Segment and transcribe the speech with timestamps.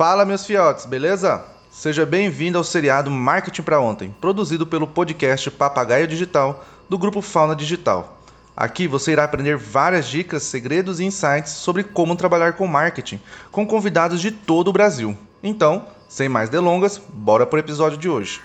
[0.00, 1.44] Fala, meus fiotes, beleza?
[1.70, 7.54] Seja bem-vindo ao seriado Marketing para Ontem, produzido pelo podcast Papagaio Digital do grupo Fauna
[7.54, 8.18] Digital.
[8.56, 13.20] Aqui você irá aprender várias dicas, segredos e insights sobre como trabalhar com marketing
[13.52, 15.14] com convidados de todo o Brasil.
[15.42, 18.40] Então, sem mais delongas, bora pro episódio de hoje.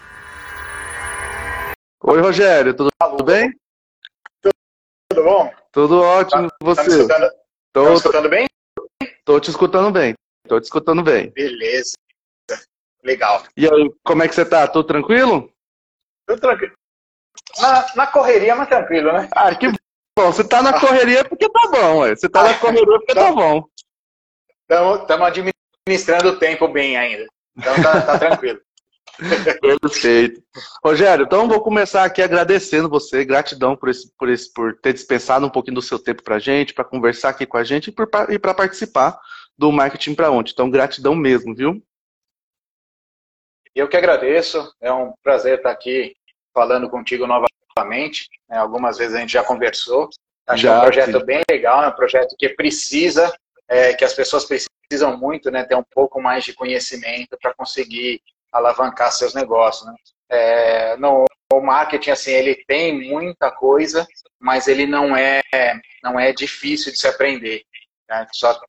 [2.04, 3.50] Oi, Rogério, tudo, tudo bem?
[5.10, 5.54] Tudo bom?
[5.72, 6.82] Tudo ótimo, tá, você?
[6.82, 7.32] Tá me escutando,
[7.72, 8.46] tô, tá me escutando bem?
[9.24, 10.16] Tô te escutando bem.
[10.48, 11.32] Tô te escutando bem.
[11.32, 11.94] Beleza.
[13.04, 13.44] Legal.
[13.56, 14.68] E aí, como é que você tá?
[14.68, 15.52] Tudo tranquilo?
[16.28, 16.74] Tudo tranquilo.
[17.60, 19.30] Na, na correria, mas tranquilo, né?
[19.32, 20.32] Ah, que bom.
[20.32, 22.16] Você tá na correria porque tá bom, ué.
[22.16, 23.66] Você tá na correria porque tá bom.
[24.70, 27.28] Estamos administrando o tempo bem ainda.
[27.56, 28.60] Então tá, tá tranquilo.
[29.82, 30.44] Perfeito.
[30.84, 35.46] Rogério, então vou começar aqui agradecendo você, gratidão por, esse, por, esse, por ter dispensado
[35.46, 37.94] um pouquinho do seu tempo para gente, para conversar aqui com a gente
[38.30, 39.18] e para participar
[39.58, 40.52] do Marketing para Onde.
[40.52, 41.82] Então, gratidão mesmo, viu?
[43.74, 46.16] Eu que agradeço, é um prazer estar aqui
[46.54, 48.30] falando contigo novamente.
[48.50, 48.58] Né?
[48.58, 50.10] Algumas vezes a gente já conversou.
[50.48, 51.26] Acho já, que é um projeto sim.
[51.26, 53.36] bem legal, é um projeto que precisa,
[53.68, 58.22] é, que as pessoas precisam muito, né, ter um pouco mais de conhecimento para conseguir
[58.52, 59.86] alavancar seus negócios.
[59.88, 59.96] Né?
[60.30, 64.08] É, no, o marketing, assim, ele tem muita coisa,
[64.40, 65.42] mas ele não é,
[66.04, 67.64] não é difícil de se aprender.
[68.10, 68.28] Né?
[68.32, 68.60] Só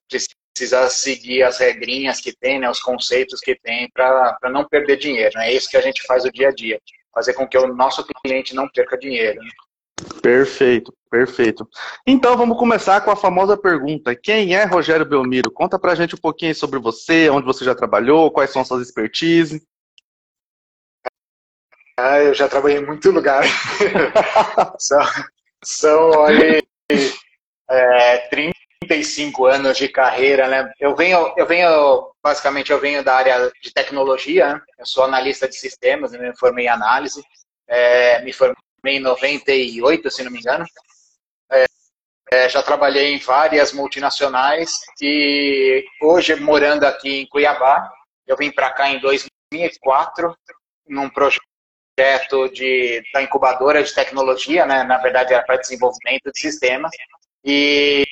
[0.57, 5.33] precisa seguir as regrinhas que tem, né, os conceitos que tem para não perder dinheiro.
[5.37, 5.51] Né?
[5.51, 6.81] É isso que a gente faz o dia a dia,
[7.15, 9.39] fazer com que o nosso cliente não perca dinheiro.
[9.39, 9.51] Né?
[10.23, 11.69] Perfeito, perfeito.
[12.07, 15.51] Então vamos começar com a famosa pergunta: quem é Rogério Belmiro?
[15.51, 19.62] Conta pra gente um pouquinho sobre você, onde você já trabalhou, quais são suas expertises.
[21.99, 23.43] Ah, eu já trabalhei em muito lugar.
[24.79, 25.01] são,
[25.65, 26.62] são olha,
[27.71, 28.29] é,
[28.87, 30.73] 35 anos de carreira, né?
[30.79, 34.61] Eu venho, eu venho, basicamente, eu venho da área de tecnologia, né?
[34.78, 36.19] eu sou analista de sistemas, né?
[36.19, 37.22] me formei em análise,
[37.69, 40.65] é, me formei em 98, se não me engano.
[41.50, 41.65] É,
[42.33, 47.91] é, já trabalhei em várias multinacionais e hoje, morando aqui em Cuiabá,
[48.27, 50.37] eu vim para cá em 2004,
[50.89, 54.83] num projeto de, da incubadora de tecnologia, né?
[54.84, 56.91] na verdade era para desenvolvimento de sistemas,
[57.44, 58.05] e,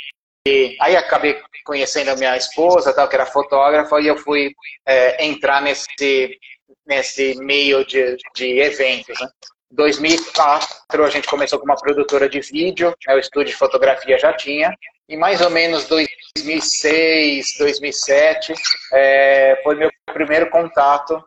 [0.47, 4.55] aí acabei conhecendo a minha esposa, tal, que era fotógrafa, e eu fui
[4.87, 6.39] é, entrar nesse,
[6.87, 9.19] nesse meio de, de eventos.
[9.19, 9.29] Né?
[9.73, 13.15] Em 2004 a gente começou com uma produtora de vídeo, né?
[13.15, 14.77] o estúdio de fotografia já tinha,
[15.09, 18.53] e mais ou menos 2006, 2007
[18.93, 21.23] é, foi meu primeiro contato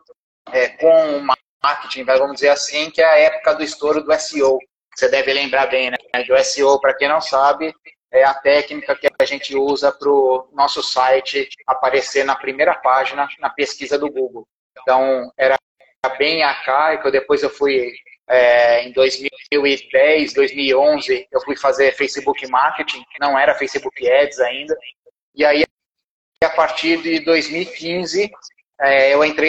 [0.52, 4.58] é, com uma marketing, vamos dizer assim, que é a época do estouro do SEO.
[4.94, 5.96] Você deve lembrar bem, né?
[6.26, 7.74] Do SEO, para quem não sabe,
[8.10, 13.28] é a técnica que a gente usa para o nosso site aparecer na primeira página
[13.38, 14.46] na pesquisa do Google.
[14.80, 15.56] Então, era
[16.16, 17.92] bem arcaico, depois eu fui,
[18.28, 24.76] é, em 2010, 2011, eu fui fazer Facebook Marketing, não era Facebook Ads ainda,
[25.34, 25.64] e aí,
[26.42, 28.30] a partir de 2015,
[28.80, 29.48] é, eu entrei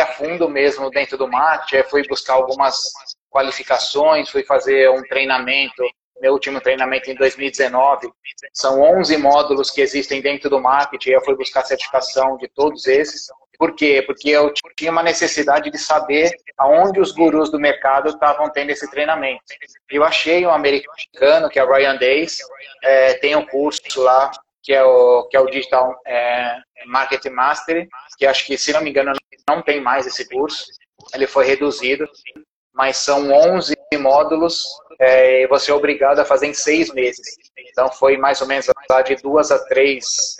[0.00, 2.92] a fundo mesmo dentro do marketing, fui buscar algumas
[3.30, 5.82] qualificações, fui fazer um treinamento,
[6.20, 8.10] meu último treinamento em 2019,
[8.52, 13.26] são 11 módulos que existem dentro do marketing, eu fui buscar certificação de todos esses.
[13.58, 14.02] Por quê?
[14.06, 18.88] Porque eu tinha uma necessidade de saber aonde os gurus do mercado estavam tendo esse
[18.88, 19.42] treinamento.
[19.90, 22.38] Eu achei um americano, que é o Ryan Days,
[22.82, 24.30] é, tem um curso lá,
[24.62, 28.80] que é o, que é o Digital é, Marketing Mastery, que acho que, se não
[28.80, 29.12] me engano,
[29.48, 30.66] não tem mais esse curso,
[31.14, 32.08] ele foi reduzido,
[32.74, 34.64] mas são 11 módulos
[34.98, 37.36] é, você é obrigado a fazer em seis meses.
[37.70, 38.66] Então foi mais ou menos
[39.06, 40.36] de duas a três,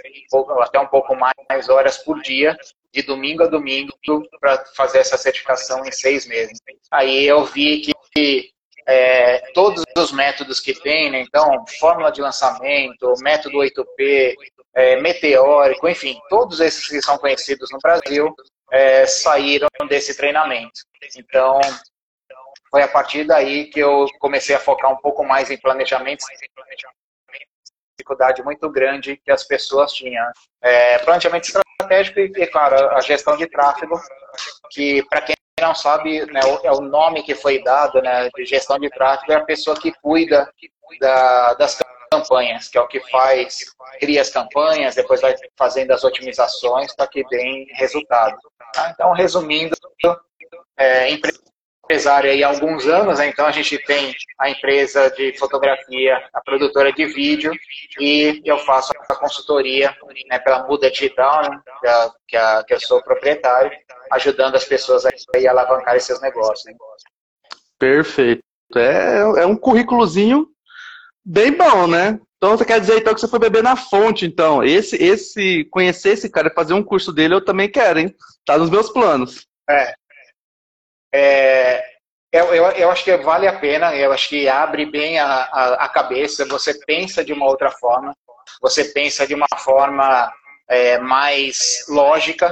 [0.60, 2.56] até um pouco mais horas por dia,
[2.92, 3.92] de domingo a domingo,
[4.40, 6.58] para fazer essa certificação em seis meses.
[6.90, 8.50] Aí eu vi que
[8.86, 11.20] é, todos os métodos que tem, né?
[11.20, 14.34] então, fórmula de lançamento, método 8P,
[14.74, 18.34] é, meteórico, enfim, todos esses que são conhecidos no Brasil,
[18.72, 20.80] é, saíram desse treinamento.
[21.16, 21.60] Então,
[22.70, 26.24] foi a partir daí que eu comecei a focar um pouco mais em planejamento,
[27.98, 30.24] dificuldade muito grande que as pessoas tinham.
[30.62, 34.00] É, planejamento estratégico e, claro, a gestão de tráfego,
[34.70, 38.78] que para quem não sabe, né, é o nome que foi dado, né, de gestão
[38.78, 40.48] de tráfego, é a pessoa que cuida
[41.00, 41.78] da, das
[42.10, 43.58] campanhas, que é o que faz,
[44.00, 48.38] cria as campanhas, depois vai fazendo as otimizações para que deem resultado.
[48.72, 48.90] Tá?
[48.94, 49.76] Então, resumindo,
[50.76, 51.10] é,
[51.88, 53.28] empresário aí há alguns anos, né?
[53.28, 57.50] então a gente tem a empresa de fotografia, a produtora de vídeo,
[57.98, 59.96] e eu faço a consultoria
[60.28, 63.70] né, pela Muda Digital, né, que, a, que, a, que, eu sou proprietário,
[64.12, 66.66] ajudando as pessoas a, a alavancar seus negócios.
[66.66, 66.74] Né?
[67.78, 68.42] Perfeito.
[68.76, 70.46] É, é um currículozinho
[71.24, 72.20] bem bom, né?
[72.36, 74.62] Então você quer dizer então que você foi beber na fonte, então.
[74.62, 78.14] Esse, esse, conhecer esse cara, fazer um curso dele, eu também quero, hein?
[78.44, 79.46] Tá nos meus planos.
[79.68, 79.94] É.
[81.12, 81.98] é
[82.30, 85.84] eu, eu, eu acho que vale a pena, eu acho que abre bem a, a,
[85.84, 88.14] a cabeça, você pensa de uma outra forma,
[88.60, 90.30] você pensa de uma forma
[90.68, 92.50] é, mais lógica.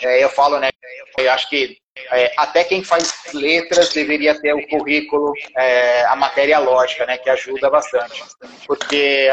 [0.00, 0.70] É, eu falo, né?
[1.18, 1.76] Eu acho que
[2.12, 7.28] é, até quem faz letras deveria ter o currículo, é, a matéria lógica, né, que
[7.28, 8.24] ajuda bastante.
[8.66, 9.30] Porque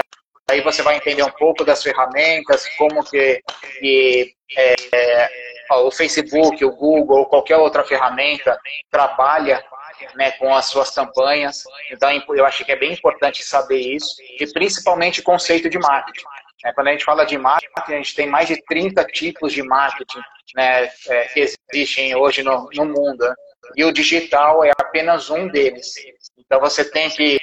[0.50, 3.42] aí você vai entender um pouco das ferramentas, como que,
[3.80, 5.30] que é,
[5.70, 8.58] o Facebook, o Google, qualquer outra ferramenta
[8.90, 9.64] trabalha
[10.16, 11.64] né, com as suas campanhas.
[11.92, 16.26] Então, eu acho que é bem importante saber isso, e principalmente conceito de marketing.
[16.66, 19.62] É, quando a gente fala de marketing, a gente tem mais de 30 tipos de
[19.62, 20.22] marketing
[20.56, 23.20] né, é, que existem hoje no, no mundo.
[23.20, 23.34] Né?
[23.76, 25.94] E o digital é apenas um deles.
[26.38, 27.40] Então você tem que.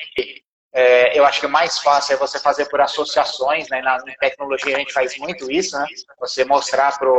[0.77, 3.81] É, eu acho que o mais fácil é você fazer por associações, né?
[3.81, 5.87] Na, tecnologia a gente faz muito isso, né?
[6.19, 7.19] Você mostrar para o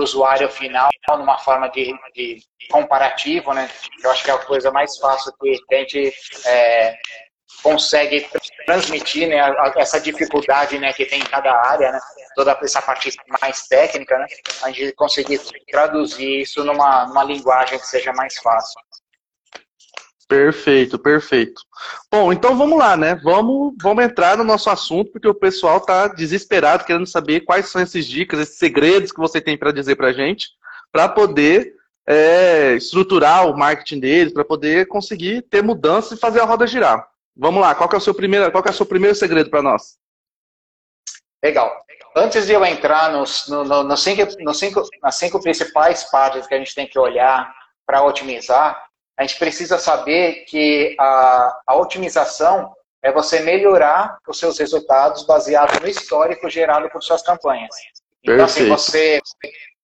[0.00, 3.68] usuário final numa forma de, de, comparativo, né?
[4.02, 6.12] Eu acho que é a coisa mais fácil que a gente
[6.46, 6.96] é,
[7.62, 8.28] consegue
[8.66, 9.36] transmitir, né?
[9.76, 10.92] Essa dificuldade, né?
[10.92, 12.00] Que tem em cada área, né?
[12.34, 13.10] toda essa parte
[13.40, 14.26] mais técnica, né?
[14.62, 18.80] A gente conseguir traduzir isso numa, numa linguagem que seja mais fácil.
[20.28, 21.62] Perfeito, perfeito.
[22.12, 23.14] Bom, então vamos lá, né?
[23.24, 27.80] Vamos, vamos entrar no nosso assunto, porque o pessoal está desesperado querendo saber quais são
[27.80, 30.48] essas dicas, esses segredos que você tem para dizer para a gente,
[30.92, 31.74] para poder
[32.06, 37.08] é, estruturar o marketing deles, para poder conseguir ter mudança e fazer a roda girar.
[37.34, 39.96] Vamos lá, qual é o seu primeiro, qual é o seu primeiro segredo para nós?
[41.42, 41.74] Legal.
[42.14, 46.54] Antes de eu entrar nos, no, no, nos cinco, cinco, nas cinco principais partes que
[46.54, 47.54] a gente tem que olhar
[47.86, 48.87] para otimizar,
[49.18, 52.72] a gente precisa saber que a, a otimização
[53.02, 57.74] é você melhorar os seus resultados baseado no histórico gerado por suas campanhas.
[58.22, 59.20] Então, assim, você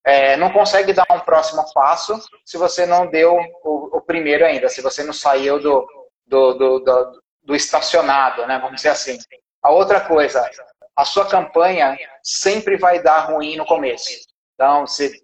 [0.04, 4.69] é, não consegue dar um próximo passo se você não deu o, o primeiro ainda,
[4.69, 5.84] se você não saiu do,
[6.26, 9.19] do, do, do, do estacionado, né, vamos dizer assim.
[9.60, 10.48] A outra coisa,
[10.94, 14.10] a sua campanha sempre vai dar ruim no começo.
[14.54, 15.23] Então, se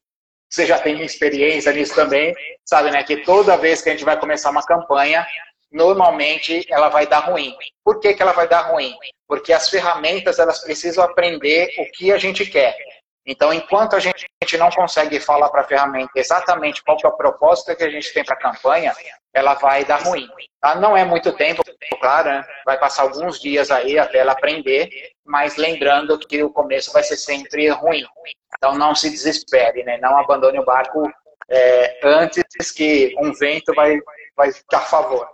[0.50, 4.18] você já tem experiência nisso também, sabe, né, que toda vez que a gente vai
[4.18, 5.24] começar uma campanha,
[5.70, 7.54] normalmente ela vai dar ruim.
[7.84, 8.92] Por que, que ela vai dar ruim?
[9.28, 12.76] Porque as ferramentas elas precisam aprender o que a gente quer.
[13.26, 14.26] Então, enquanto a gente
[14.58, 18.24] não consegue falar para a ferramenta exatamente qual é o propósito que a gente tem
[18.24, 18.94] para a campanha,
[19.34, 20.26] ela vai dar ruim.
[20.60, 20.74] Tá?
[20.74, 21.62] Não é muito tempo,
[22.00, 22.44] claro, né?
[22.64, 24.90] vai passar alguns dias aí até ela aprender,
[25.24, 28.04] mas lembrando que o começo vai ser sempre ruim.
[28.56, 29.98] Então, não se desespere, né?
[29.98, 31.10] não abandone o barco
[31.48, 33.98] é, antes que um vento vai,
[34.36, 35.28] vai dar a favor.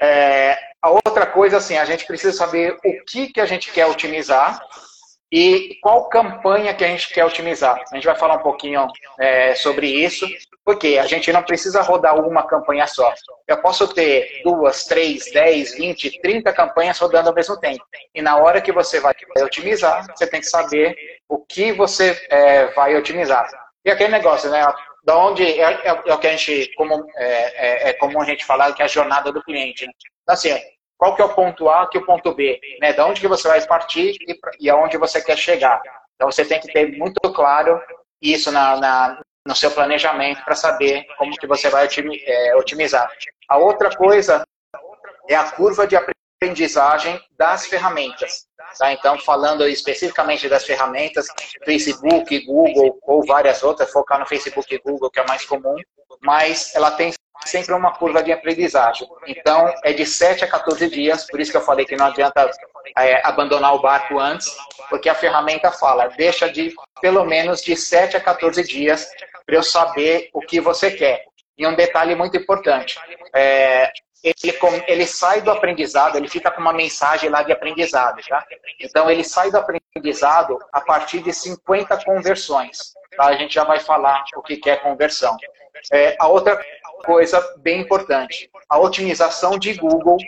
[0.00, 3.86] É, a outra coisa, assim, a gente precisa saber o que, que a gente quer
[3.86, 4.60] otimizar
[5.30, 7.82] e qual campanha que a gente quer otimizar.
[7.90, 8.86] A gente vai falar um pouquinho
[9.18, 10.26] é, sobre isso,
[10.64, 13.12] porque a gente não precisa rodar uma campanha só.
[13.46, 17.84] Eu posso ter duas, três, dez, vinte, trinta campanhas rodando ao mesmo tempo.
[18.14, 20.96] E na hora que você vai otimizar, você tem que saber
[21.28, 23.48] o que você é, vai otimizar.
[23.84, 24.66] E aquele negócio, né?
[25.04, 28.24] Da onde é, é, é, o que a gente, como, é, é, é comum a
[28.24, 29.86] gente falar que é a jornada do cliente.
[29.86, 29.92] Né?
[30.22, 30.54] Então, assim,
[30.98, 32.92] qual que é o ponto A, que é o ponto B, né?
[32.92, 35.80] Da onde que você vai partir e, e aonde você quer chegar.
[36.16, 37.80] Então você tem que ter muito claro
[38.20, 41.88] isso na, na no seu planejamento para saber como que você vai
[42.26, 43.10] é, otimizar.
[43.48, 44.42] A outra coisa
[45.26, 48.46] é a curva de aprendizagem das ferramentas.
[48.78, 48.92] Tá?
[48.92, 51.28] Então, falando especificamente das ferramentas,
[51.64, 55.76] Facebook, Google ou várias outras, focar no Facebook e Google, que é mais comum,
[56.20, 57.12] mas ela tem
[57.44, 59.08] sempre uma curva de aprendizagem.
[59.26, 62.50] Então, é de 7 a 14 dias, por isso que eu falei que não adianta
[62.96, 64.54] é, abandonar o barco antes,
[64.88, 69.08] porque a ferramenta fala, deixa de pelo menos de 7 a 14 dias
[69.46, 71.24] para eu saber o que você quer.
[71.56, 72.98] E um detalhe muito importante,
[73.34, 73.90] é,
[74.22, 78.44] ele, ele sai do aprendizado, ele fica com uma mensagem lá de aprendizado, tá?
[78.80, 82.92] Então, ele sai do aprendizado a partir de 50 conversões.
[83.16, 83.26] Tá?
[83.26, 85.36] A gente já vai falar o que é conversão.
[85.92, 86.60] É, a outra
[87.04, 90.18] coisa bem importante, a otimização de Google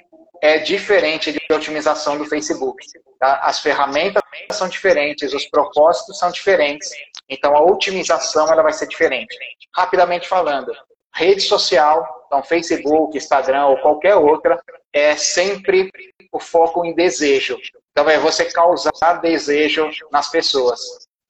[0.42, 2.84] é diferente de otimização do Facebook.
[3.18, 3.40] Tá?
[3.42, 4.22] As ferramentas
[4.52, 6.90] são diferentes, os propósitos são diferentes,
[7.28, 9.36] então a otimização ela vai ser diferente.
[9.74, 10.72] Rapidamente falando,
[11.14, 14.62] rede social Então, Facebook, Instagram ou qualquer outra,
[14.92, 15.90] é sempre
[16.32, 17.58] o foco em desejo.
[17.90, 20.80] Então, é você causar desejo nas pessoas.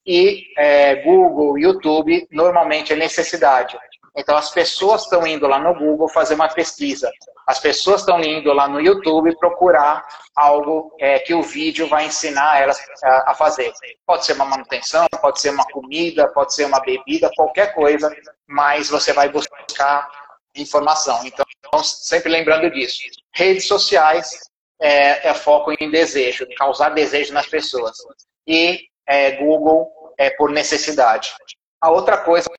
[0.05, 3.77] E é, Google, YouTube, normalmente é necessidade.
[4.15, 7.09] Então, as pessoas estão indo lá no Google fazer uma pesquisa.
[7.47, 12.61] As pessoas estão indo lá no YouTube procurar algo é, que o vídeo vai ensinar
[12.61, 13.71] elas a, a, fazer.
[14.05, 18.13] Pode ser uma manutenção, pode ser uma comida, pode ser uma bebida, qualquer coisa,
[18.47, 20.09] mas você vai buscar
[20.55, 21.25] informação.
[21.25, 21.45] Então,
[21.81, 22.99] sempre lembrando disso.
[23.33, 24.37] Redes sociais
[24.81, 27.97] é, é foco em desejo, causar desejo nas pessoas.
[28.45, 31.33] E é, Google é por necessidade.
[31.79, 32.49] A outra coisa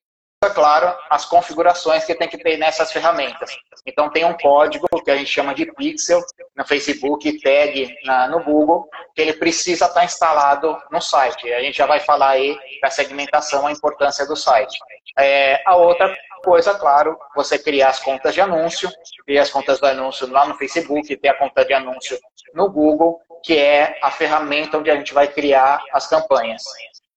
[0.51, 3.57] claro, as configurações que tem que ter nessas ferramentas.
[3.87, 6.23] Então, tem um código que a gente chama de pixel
[6.57, 11.53] no Facebook, tag na, no Google, que ele precisa estar instalado no site.
[11.53, 14.79] A gente já vai falar aí da segmentação, a importância do site.
[15.19, 18.91] É, a outra coisa, claro, você criar as contas de anúncio,
[19.25, 22.19] criar as contas de anúncio lá no Facebook, ter a conta de anúncio
[22.55, 26.63] no Google, que é a ferramenta onde a gente vai criar as campanhas.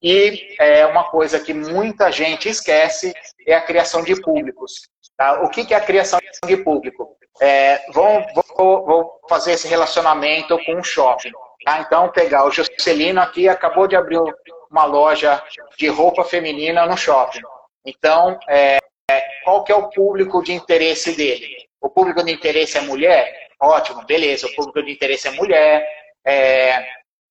[0.01, 3.13] E é, uma coisa que muita gente esquece
[3.47, 4.73] é a criação de públicos.
[5.17, 5.41] Tá?
[5.41, 7.17] O que, que é a criação de público?
[7.41, 8.23] É, vou,
[8.55, 11.31] vou, vou, fazer esse relacionamento com um shopping.
[11.65, 11.79] Tá?
[11.79, 14.19] Então, pegar o Juscelino aqui, acabou de abrir
[14.69, 15.41] uma loja
[15.77, 17.41] de roupa feminina no shopping.
[17.85, 18.79] Então, é,
[19.43, 21.55] qual que é o público de interesse dele?
[21.81, 23.47] O público de interesse é mulher?
[23.59, 24.47] Ótimo, beleza.
[24.47, 25.87] O público de interesse é mulher,
[26.25, 26.85] é,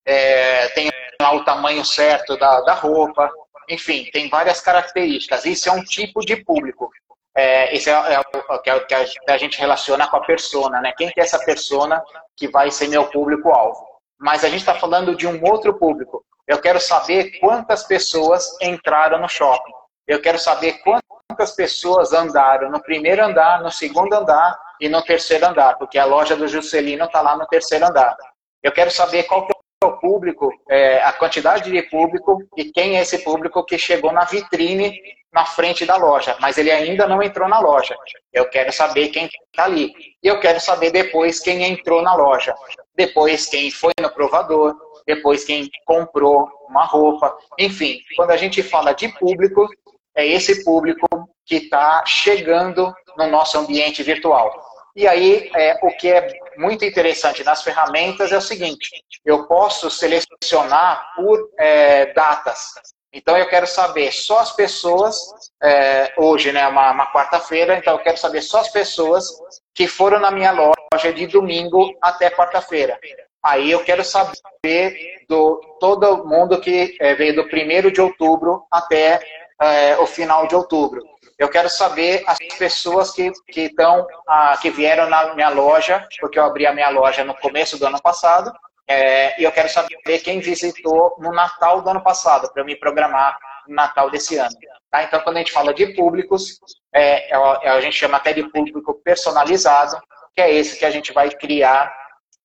[0.06, 0.90] é, tem
[1.33, 3.31] o tamanho certo da, da roupa,
[3.69, 5.45] enfim, tem várias características.
[5.45, 6.90] Isso é um tipo de público.
[7.37, 8.95] É, esse é, é, o que, é que
[9.28, 10.93] a gente relaciona com a persona, né?
[10.97, 12.02] Quem que é essa persona
[12.37, 13.85] que vai ser meu público-alvo?
[14.19, 16.25] Mas a gente está falando de um outro público.
[16.47, 19.73] Eu quero saber quantas pessoas entraram no shopping.
[20.07, 25.47] Eu quero saber quantas pessoas andaram no primeiro andar, no segundo andar e no terceiro
[25.47, 28.14] andar, porque a loja do Juscelino está lá no terceiro andar.
[28.62, 29.53] Eu quero saber qual que
[29.85, 34.25] o público, é, a quantidade de público e quem é esse público que chegou na
[34.25, 35.00] vitrine
[35.35, 37.97] na frente da loja, mas ele ainda não entrou na loja.
[38.33, 39.93] Eu quero saber quem está ali.
[40.23, 42.55] E eu quero saber depois quem entrou na loja.
[42.95, 47.37] Depois quem foi no provador, depois quem comprou uma roupa.
[47.59, 49.69] Enfim, quando a gente fala de público,
[50.14, 51.07] é esse público
[51.45, 54.55] que está chegando no nosso ambiente virtual.
[54.95, 59.90] E aí, é, o que é muito interessante nas ferramentas é o seguinte: eu posso
[59.90, 62.73] selecionar por é, datas.
[63.12, 65.16] Então, eu quero saber só as pessoas,
[65.62, 69.28] é, hoje, né, uma, uma quarta-feira, então eu quero saber só as pessoas
[69.73, 72.99] que foram na minha loja de domingo até quarta-feira.
[73.40, 79.20] Aí eu quero saber do todo mundo que é, veio do primeiro de outubro até
[79.64, 81.02] é, o final de outubro.
[81.38, 86.38] Eu quero saber as pessoas que, que, estão, ah, que vieram na minha loja, porque
[86.38, 88.52] eu abri a minha loja no começo do ano passado,
[88.87, 92.76] é, e eu quero saber quem visitou no Natal do ano passado, para eu me
[92.76, 94.54] programar no Natal desse ano.
[94.90, 95.02] Tá?
[95.02, 96.61] Então, quando a gente fala de públicos,
[96.94, 100.00] é, é, é, a gente chama até de público personalizado,
[100.35, 101.92] que é esse que a gente vai criar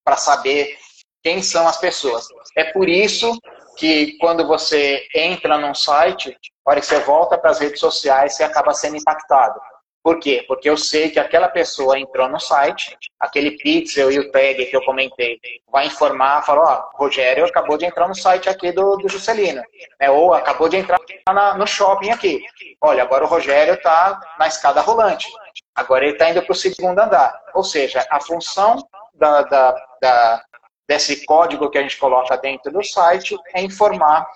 [0.04, 0.76] para saber
[1.22, 2.28] quem são as pessoas.
[2.56, 3.38] É por isso
[3.80, 8.36] que quando você entra num site, a hora que você volta para as redes sociais,
[8.36, 9.58] você acaba sendo impactado.
[10.04, 10.44] Por quê?
[10.48, 14.76] Porque eu sei que aquela pessoa entrou no site, aquele pixel e o tag que
[14.76, 15.40] eu comentei,
[15.72, 19.62] vai informar, falou, ó, oh, Rogério acabou de entrar no site aqui do, do Juscelino,
[20.00, 20.10] né?
[20.10, 22.42] ou acabou de entrar na, no shopping aqui.
[22.82, 25.28] Olha, agora o Rogério está na escada rolante,
[25.74, 27.34] agora ele está indo para o segundo andar.
[27.54, 28.78] Ou seja, a função
[29.14, 30.44] da, da, da,
[30.90, 34.28] desse código que a gente coloca dentro do site é informar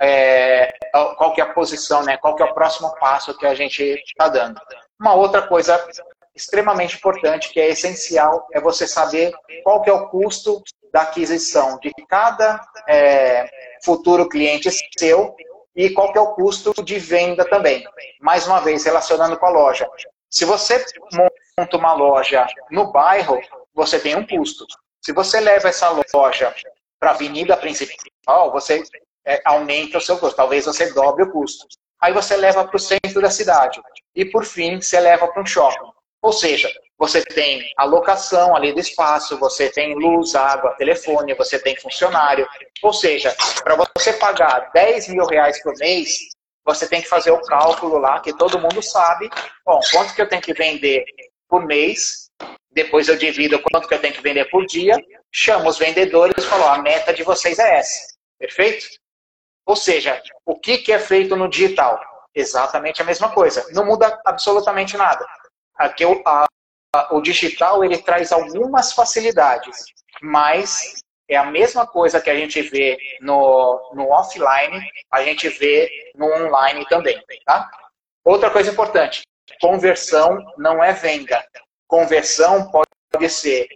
[0.00, 3.54] é, qual que é a posição, né, qual que é o próximo passo que a
[3.54, 4.58] gente está dando.
[4.98, 5.86] Uma outra coisa
[6.34, 11.78] extremamente importante, que é essencial, é você saber qual que é o custo da aquisição
[11.78, 12.58] de cada
[12.88, 13.46] é,
[13.84, 15.36] futuro cliente seu
[15.76, 17.86] e qual que é o custo de venda também.
[18.18, 19.86] Mais uma vez, relacionando com a loja.
[20.30, 20.82] Se você
[21.58, 23.38] monta uma loja no bairro,
[23.74, 24.64] você tem um custo.
[25.04, 26.54] Se você leva essa loja
[26.98, 28.82] para a avenida principal, você
[29.26, 30.36] é, aumenta o seu custo.
[30.36, 31.66] Talvez você dobre o custo.
[32.00, 33.80] Aí você leva para o centro da cidade.
[34.14, 35.90] E, por fim, você leva para um shopping.
[36.22, 41.58] Ou seja, você tem a locação ali do espaço, você tem luz, água, telefone, você
[41.58, 42.46] tem funcionário.
[42.80, 46.16] Ou seja, para você pagar 10 mil reais por mês,
[46.64, 49.28] você tem que fazer o cálculo lá, que todo mundo sabe.
[49.66, 51.04] Bom, quanto que eu tenho que vender
[51.48, 52.30] por mês
[52.72, 54.96] depois eu divido quanto que eu tenho que vender por dia,
[55.30, 58.16] chamo os vendedores e falo, a meta de vocês é essa.
[58.38, 58.86] Perfeito?
[59.66, 62.00] Ou seja, o que, que é feito no digital?
[62.34, 63.64] Exatamente a mesma coisa.
[63.72, 65.24] Não muda absolutamente nada.
[65.76, 66.46] aqui o, a,
[67.10, 69.84] o digital ele traz algumas facilidades,
[70.20, 75.90] mas é a mesma coisa que a gente vê no, no offline, a gente vê
[76.14, 77.70] no online também, tá?
[78.24, 79.22] Outra coisa importante,
[79.60, 81.42] conversão não é venda.
[81.92, 83.68] Conversão pode ser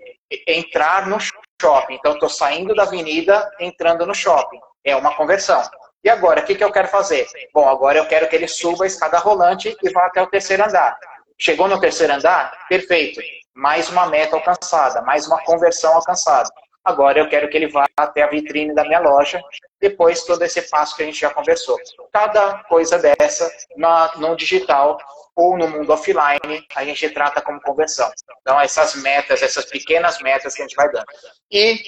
[0.49, 1.97] entrar no shopping.
[1.97, 4.59] Então, estou saindo da avenida, entrando no shopping.
[4.83, 5.63] É uma conversão.
[6.03, 7.29] E agora, o que, que eu quero fazer?
[7.53, 10.65] Bom, agora eu quero que ele suba a escada rolante e vá até o terceiro
[10.65, 10.99] andar.
[11.37, 12.67] Chegou no terceiro andar?
[12.71, 13.21] Perfeito.
[13.55, 16.49] Mais uma meta alcançada, mais uma conversão alcançada.
[16.87, 19.43] Agora eu quero que ele vá até a vitrine da minha loja,
[19.81, 21.77] depois todo esse passo que a gente já conversou.
[22.13, 24.97] Cada coisa dessa na, no digital
[25.35, 28.09] ou no mundo offline, a gente trata como conversão.
[28.41, 31.07] Então, essas metas, essas pequenas metas que a gente vai dando.
[31.51, 31.83] E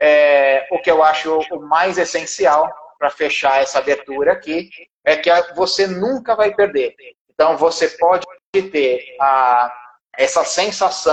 [0.00, 2.68] é, o que eu acho o mais essencial
[2.98, 4.68] para fechar essa abertura aqui
[5.04, 6.92] é que você nunca vai perder.
[7.30, 9.72] Então, você pode ter a,
[10.18, 11.12] essa sensação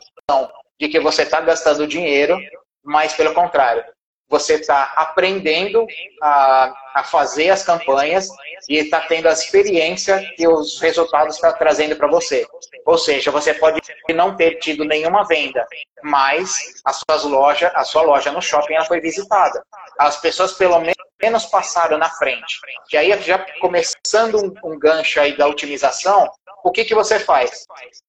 [0.79, 2.39] de que você está gastando dinheiro,
[2.83, 3.83] mas pelo contrário,
[4.29, 5.87] você está aprendendo
[6.21, 8.29] a, a, fazer as campanhas
[8.69, 12.45] e está tendo a experiência que os resultados estão trazendo para você.
[12.85, 13.81] Ou seja, você pode
[14.13, 15.65] não ter tido nenhuma venda,
[16.03, 16.55] mas
[16.85, 19.63] a sua loja, a sua loja no shopping ela foi visitada.
[19.97, 22.59] As pessoas pelo menos passaram na frente.
[22.93, 26.29] E aí já começando um, um gancho aí da otimização,
[26.63, 27.65] o que que você faz?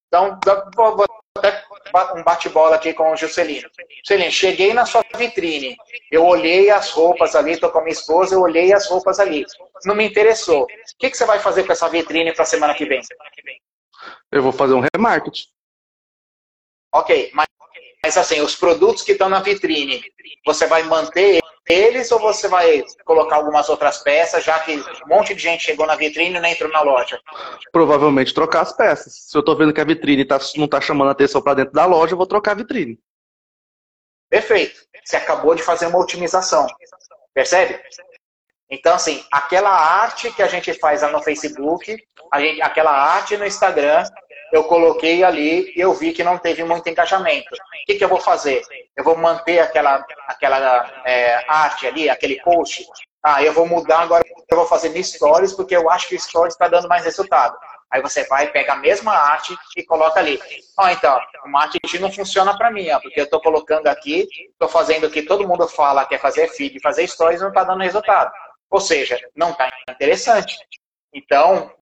[0.08, 0.38] Então,
[0.74, 1.06] vou
[1.38, 1.64] até
[2.16, 3.68] um bate-bola aqui com o Juscelino.
[3.98, 5.76] Juscelino, cheguei na sua vitrine,
[6.10, 9.44] eu olhei as roupas ali, estou com a minha esposa, eu olhei as roupas ali.
[9.84, 10.64] Não me interessou.
[10.64, 10.66] O
[10.98, 13.00] que, que você vai fazer com essa vitrine para a semana que vem?
[14.30, 15.46] Eu vou fazer um remarketing.
[16.92, 17.46] Ok, mas,
[18.02, 20.02] mas assim, os produtos que estão na vitrine,
[20.44, 25.34] você vai manter eles ou você vai colocar algumas outras peças, já que um monte
[25.34, 27.20] de gente chegou na vitrine e não entrou na loja?
[27.70, 29.12] Provavelmente trocar as peças.
[29.28, 31.84] Se eu estou vendo que a vitrine tá, não está chamando atenção para dentro da
[31.84, 32.98] loja, eu vou trocar a vitrine.
[34.28, 34.80] Perfeito.
[35.04, 36.66] Você acabou de fazer uma otimização.
[37.34, 37.80] Percebe?
[38.70, 41.96] Então, assim, aquela arte que a gente faz lá no Facebook,
[42.36, 44.04] gente, aquela arte no Instagram,
[44.52, 47.54] eu coloquei ali e eu vi que não teve muito engajamento.
[47.54, 48.62] O que, que eu vou fazer?
[48.96, 52.86] Eu vou manter aquela, aquela é, arte ali, aquele post.
[53.22, 56.20] Ah, eu vou mudar agora, eu vou fazer no Stories, porque eu acho que o
[56.20, 57.56] Stories está dando mais resultado.
[57.90, 60.40] Aí você vai, pega a mesma arte e coloca ali.
[60.78, 64.28] Ó, oh, então, o marketing não funciona para mim, ó, porque eu estou colocando aqui,
[64.52, 67.64] estou fazendo o que todo mundo fala que é fazer feed, fazer stories, não está
[67.64, 68.30] dando resultado.
[68.70, 70.56] Ou seja, não está interessante.
[71.12, 71.72] Então,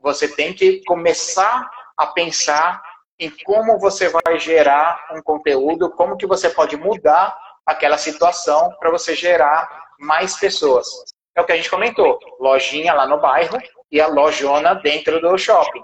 [0.00, 1.70] você tem que começar
[2.02, 2.82] a pensar
[3.18, 8.90] em como você vai gerar um conteúdo, como que você pode mudar aquela situação para
[8.90, 10.88] você gerar mais pessoas.
[11.34, 13.56] É o que a gente comentou, lojinha lá no bairro
[13.90, 15.82] e a lojona dentro do shopping.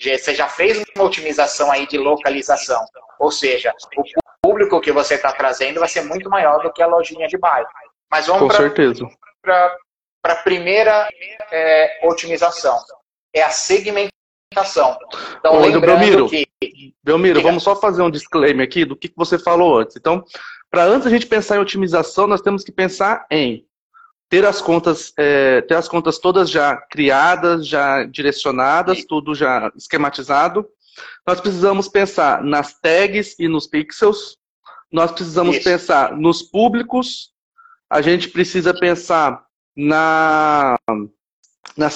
[0.00, 2.84] Você já fez uma otimização aí de localização,
[3.18, 4.02] ou seja, o
[4.42, 7.68] público que você está trazendo vai ser muito maior do que a lojinha de bairro.
[8.10, 8.52] Mas vamos
[9.42, 9.76] para
[10.24, 11.08] a primeira
[11.52, 12.76] é, otimização,
[13.32, 14.19] é a segmentação
[14.50, 14.98] comunicação.
[15.38, 16.46] Então, Ô, lembrando Belmiro, que...
[17.02, 19.96] Belmiro, vamos só fazer um disclaimer aqui do que você falou antes.
[19.96, 20.24] Então,
[20.70, 23.64] para antes a gente pensar em otimização, nós temos que pensar em
[24.28, 29.06] ter as contas, é, ter as contas todas já criadas, já direcionadas, Sim.
[29.08, 30.66] tudo já esquematizado.
[31.26, 34.36] Nós precisamos pensar nas tags e nos pixels.
[34.92, 35.64] Nós precisamos Isso.
[35.64, 37.30] pensar nos públicos.
[37.88, 39.44] A gente precisa pensar
[39.76, 40.76] na,
[41.76, 41.88] na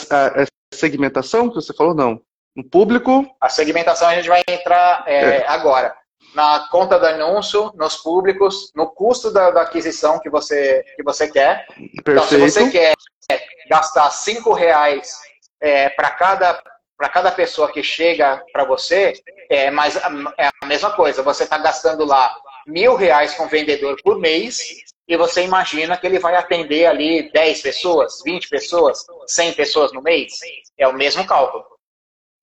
[0.72, 2.20] segmentação que você falou, não.
[2.54, 3.26] No público?
[3.40, 5.48] A segmentação a gente vai entrar é, é.
[5.48, 5.94] agora.
[6.34, 11.30] Na conta do anúncio, nos públicos, no custo da, da aquisição que você, que você
[11.30, 11.66] quer.
[11.66, 12.00] Perfeito.
[12.00, 12.94] Então, se você quer
[13.68, 15.16] gastar cinco reais
[15.60, 16.62] é, para cada
[16.96, 19.12] para cada pessoa que chega para você,
[19.50, 19.96] é, mas
[20.38, 21.22] é a mesma coisa.
[21.22, 22.34] Você está gastando lá
[22.66, 24.60] mil reais com vendedor por mês
[25.06, 30.00] e você imagina que ele vai atender ali 10 pessoas, 20 pessoas, 100 pessoas no
[30.00, 30.38] mês.
[30.78, 31.64] É o mesmo cálculo.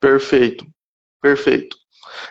[0.02, 0.66] Perfeito,
[1.22, 1.78] perfeito.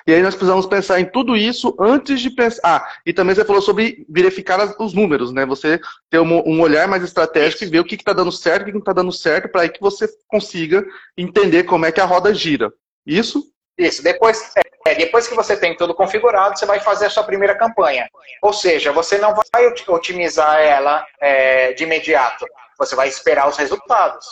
[0.07, 2.61] E aí nós precisamos pensar em tudo isso antes de pensar.
[2.65, 5.47] Ah, e também você falou sobre verificar os números, né?
[5.47, 5.81] Você
[6.11, 8.81] ter um olhar mais estratégico e ver o que está dando certo, o que não
[8.81, 10.85] está dando certo, para que você consiga
[11.17, 12.73] entender como é que a roda gira.
[13.07, 13.51] Isso?
[13.79, 14.03] Isso.
[14.03, 14.53] Depois,
[14.87, 18.09] é, depois que você tem tudo configurado, você vai fazer a sua primeira campanha.
[18.43, 22.45] Ou seja, você não vai otimizar ela é, de imediato.
[22.79, 24.27] Você vai esperar os resultados.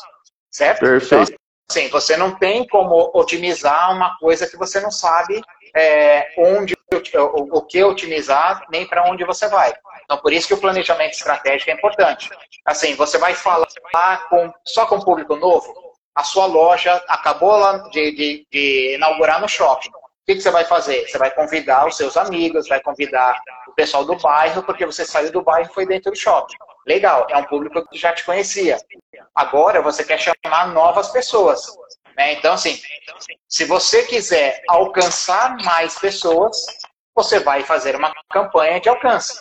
[0.51, 0.81] Certo?
[0.81, 1.33] Perfeito.
[1.33, 5.43] Então, Sim, você não tem como otimizar uma coisa que você não sabe
[5.77, 9.75] é, onde o, o que otimizar, nem para onde você vai.
[10.05, 12.31] Então, por isso que o planejamento estratégico é importante.
[12.65, 13.67] Assim, você vai falar
[14.31, 15.75] com, só com público novo,
[16.15, 19.91] a sua loja acabou de, de, de inaugurar no shopping.
[20.27, 21.07] que, que você vai fazer?
[21.07, 25.31] Você vai convidar os seus amigos, vai convidar o pessoal do bairro, porque você saiu
[25.31, 26.57] do bairro e foi dentro do shopping.
[26.89, 28.79] Legal, é um público que já te conhecia.
[29.35, 31.67] Agora você quer chamar novas pessoas.
[32.17, 32.33] Né?
[32.33, 32.81] Então, assim,
[33.47, 36.57] se você quiser alcançar mais pessoas,
[37.15, 39.39] você vai fazer uma campanha de alcance.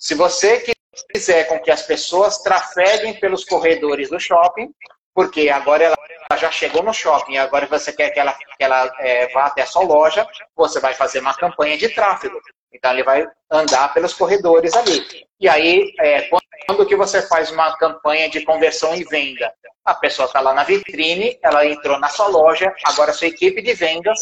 [0.00, 0.64] Se você
[1.12, 4.72] quiser com que as pessoas trafeguem pelos corredores do shopping,
[5.14, 5.96] porque agora ela
[6.38, 9.66] já chegou no shopping, agora você quer que ela, que ela é, vá até a
[9.66, 12.40] sua loja, você vai fazer uma campanha de tráfego.
[12.72, 15.26] Então ele vai andar pelos corredores ali.
[15.38, 16.45] E aí, é, quando
[16.86, 19.52] que você faz uma campanha de conversão e venda?
[19.84, 23.74] A pessoa está lá na vitrine, ela entrou na sua loja, agora sua equipe de
[23.74, 24.18] vendas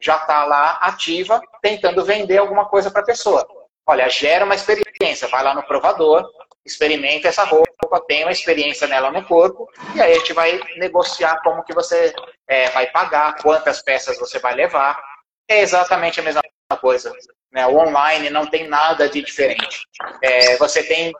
[0.00, 3.46] já está lá ativa, tentando vender alguma coisa para a pessoa.
[3.86, 6.28] Olha, gera uma experiência, vai lá no provador,
[6.64, 11.40] experimenta essa roupa, tem uma experiência nela no corpo, e aí a gente vai negociar
[11.42, 12.12] como que você
[12.48, 15.00] é, vai pagar, quantas peças você vai levar.
[15.48, 16.42] É exatamente a mesma
[16.74, 17.12] coisa.
[17.52, 17.66] Né?
[17.66, 19.86] O online não tem nada de diferente.
[20.22, 21.12] É, você tem,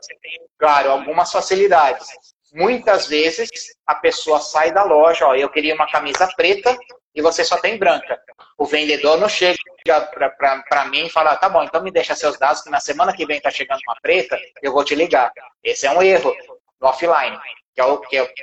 [0.57, 2.07] claro, algumas facilidades.
[2.53, 3.49] Muitas vezes
[3.85, 6.77] a pessoa sai da loja, ó, eu queria uma camisa preta
[7.13, 8.19] e você só tem branca.
[8.57, 9.57] O vendedor não chega
[10.37, 13.25] para mim e fala, tá bom, então me deixa seus dados que na semana que
[13.25, 15.31] vem tá chegando uma preta, eu vou te ligar.
[15.63, 16.35] Esse é um erro
[16.79, 17.39] no offline,
[17.73, 18.33] que é o que é,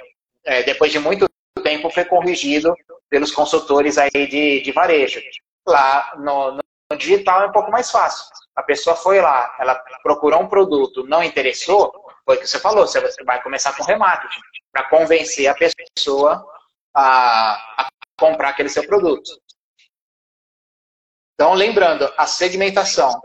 [0.44, 1.26] é, depois de muito
[1.62, 2.74] tempo foi corrigido
[3.08, 5.20] pelos consultores aí de, de varejo.
[5.66, 6.63] Lá no, no
[6.96, 8.26] digital é um pouco mais fácil.
[8.56, 11.92] A pessoa foi lá, ela procurou um produto, não interessou,
[12.24, 14.40] foi o que você falou, você vai começar com remarketing,
[14.72, 16.44] para convencer a pessoa
[16.94, 19.30] a, a comprar aquele seu produto.
[21.34, 23.20] Então, lembrando, a segmentação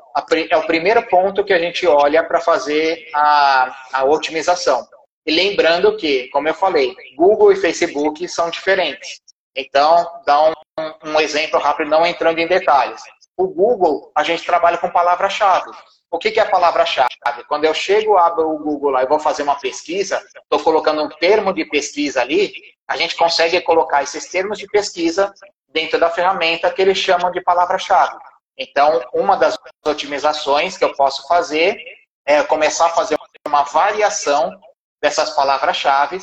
[0.50, 4.88] é o primeiro ponto que a gente olha para fazer a, a otimização.
[5.26, 9.22] E lembrando que, como eu falei, Google e Facebook são diferentes.
[9.56, 10.54] Então, dá um,
[11.06, 13.02] um exemplo rápido, não entrando em detalhes.
[13.40, 15.72] O Google, a gente trabalha com palavra-chave.
[16.12, 17.08] O que, é a palavra-chave?
[17.48, 21.08] Quando eu chego, abro o Google lá e vou fazer uma pesquisa, estou colocando um
[21.08, 22.52] termo de pesquisa ali,
[22.86, 25.34] a gente consegue colocar esses termos de pesquisa
[25.70, 28.18] dentro da ferramenta que eles chamam de palavra-chave.
[28.58, 31.82] Então, uma das otimizações que eu posso fazer
[32.26, 33.16] é começar a fazer
[33.48, 34.52] uma variação
[35.02, 36.20] dessas palavras-chave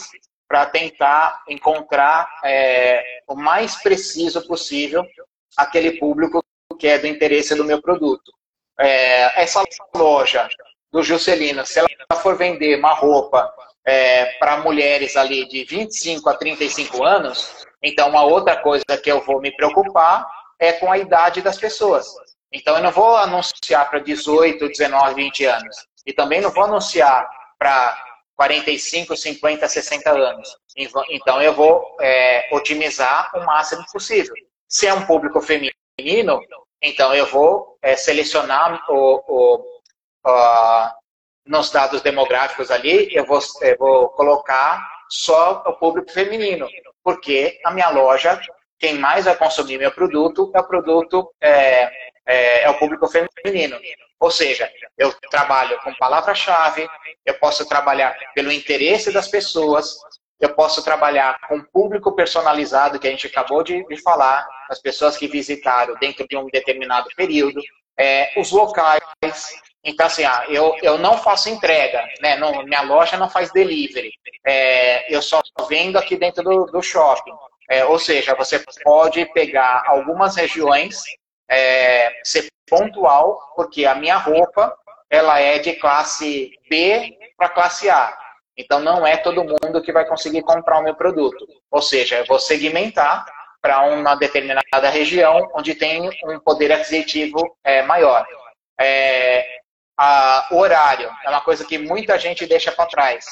[0.47, 5.03] para tentar encontrar é, o mais preciso possível
[5.57, 6.45] aquele público
[6.77, 8.33] que é do interesse do meu produto.
[8.79, 9.63] É, essa
[9.95, 10.49] loja
[10.93, 11.89] do Juscelino, se ela
[12.23, 13.53] for vender uma roupa
[13.85, 19.21] é, para mulheres ali de 25 a 35 anos, então uma outra coisa que eu
[19.23, 20.27] vou me preocupar
[20.59, 22.07] é com a idade das pessoas.
[22.53, 25.77] Então eu não vou anunciar para 18, 19, 20 anos.
[26.07, 27.97] E também não vou anunciar para
[28.37, 30.57] 45, 50, 60 anos.
[31.11, 34.35] Então eu vou é, otimizar o máximo possível.
[34.69, 36.41] Se é um público feminino,
[36.87, 39.65] então eu vou é, selecionar o, o,
[41.47, 46.69] nos dados demográficos ali, eu vou, eu vou colocar só o público feminino,
[47.03, 48.41] porque a minha loja,
[48.79, 51.91] quem mais vai consumir meu produto é o produto é,
[52.27, 53.79] é, é o público feminino.
[54.19, 56.89] Ou seja, eu trabalho com palavra-chave,
[57.25, 59.97] eu posso trabalhar pelo interesse das pessoas,
[60.41, 65.17] eu posso trabalhar com público personalizado, que a gente acabou de, de falar, as pessoas
[65.17, 67.61] que visitaram dentro de um determinado período,
[67.99, 69.01] é, os locais.
[69.83, 72.37] Então, assim, ah, eu, eu não faço entrega, né?
[72.37, 74.13] Não, minha loja não faz delivery.
[74.45, 77.35] É, eu só vendo aqui dentro do, do shopping.
[77.71, 81.03] É, ou seja, você pode pegar algumas regiões,
[81.49, 84.77] é, ser pontual, porque a minha roupa
[85.09, 88.17] ela é de classe B para classe A.
[88.57, 91.47] Então não é todo mundo que vai conseguir comprar o meu produto.
[91.71, 93.27] Ou seja, eu vou segmentar
[93.61, 98.27] para uma determinada região onde tem um poder aquisitivo é, maior.
[98.81, 99.45] É,
[99.97, 103.27] a, o horário é uma coisa que muita gente deixa para trás.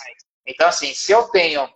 [0.47, 1.69] Então, assim, se eu tenho,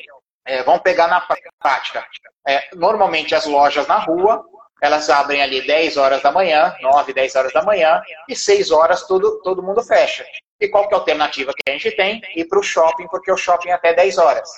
[0.45, 1.27] é, vamos pegar na
[1.61, 2.07] prática,
[2.47, 4.45] é, normalmente as lojas na rua,
[4.81, 9.07] elas abrem ali 10 horas da manhã, 9, 10 horas da manhã, e 6 horas
[9.07, 10.25] todo, todo mundo fecha.
[10.61, 12.21] E qual que é a alternativa que a gente tem?
[12.35, 14.49] Ir para o shopping, porque o shopping é até 10 horas.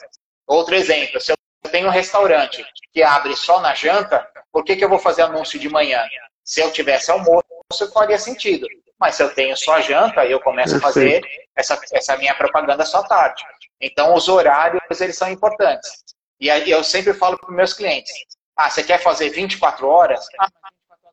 [0.46, 1.36] Outro exemplo, se eu
[1.70, 5.58] tenho um restaurante que abre só na janta, por que, que eu vou fazer anúncio
[5.58, 6.02] de manhã?
[6.42, 7.44] Se eu tivesse almoço,
[7.92, 8.66] faria sentido.
[8.98, 11.22] Mas se eu tenho só janta, eu começo a fazer
[11.54, 13.42] essa, essa minha propaganda só tarde.
[13.80, 16.04] Então, os horários, eles são importantes.
[16.38, 18.12] E aí eu sempre falo para os meus clientes,
[18.56, 20.26] ah, você quer fazer 24 horas?
[20.38, 20.48] Ah,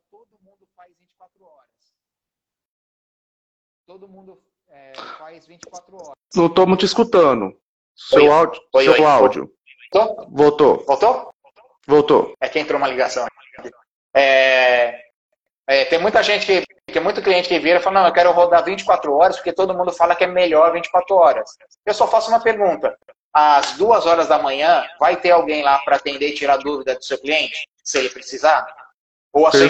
[0.09, 1.69] todo mundo faz 24 horas.
[3.85, 4.46] Todo mundo
[4.77, 6.13] é, faz 24 horas.
[6.35, 7.57] Não estamos te escutando.
[7.95, 8.61] Seu oi, áudio.
[8.73, 9.51] Oi, seu oi, áudio.
[9.91, 10.29] Voltou?
[10.29, 10.85] Voltou.
[10.85, 11.33] Voltou?
[11.87, 12.33] Voltou.
[12.39, 13.25] É que entrou uma ligação.
[14.15, 15.01] É,
[15.69, 18.31] É, tem muita gente que, tem muito cliente que vira e fala, não, eu quero
[18.31, 21.49] rodar 24 horas, porque todo mundo fala que é melhor 24 horas.
[21.85, 22.97] Eu só faço uma pergunta.
[23.33, 27.03] Às duas horas da manhã, vai ter alguém lá para atender e tirar dúvida do
[27.03, 28.65] seu cliente, se ele precisar?
[29.33, 29.69] Ou a sua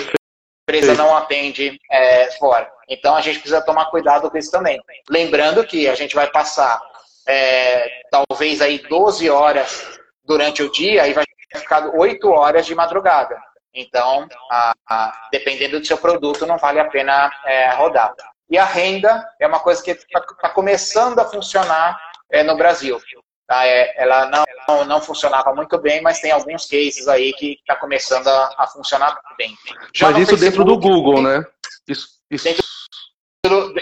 [0.70, 2.72] empresa não atende é, fora?
[2.88, 4.82] Então a gente precisa tomar cuidado com isso também.
[5.10, 6.80] Lembrando que a gente vai passar
[7.28, 13.38] é, talvez aí 12 horas durante o dia e vai ficar 8 horas de madrugada.
[13.74, 18.14] Então, a, a, dependendo do seu produto, não vale a pena é, rodar.
[18.50, 22.00] E a renda é uma coisa que está tá começando a funcionar
[22.32, 23.00] é, no Brasil.
[23.46, 23.66] Tá?
[23.66, 24.26] É, ela
[24.68, 28.68] não, não funcionava muito bem, mas tem alguns cases aí que está começando a, a,
[28.68, 29.56] funcionar bem.
[29.94, 31.46] Já mas isso Facebook, dentro do Google, né?
[31.88, 32.44] Isso, isso...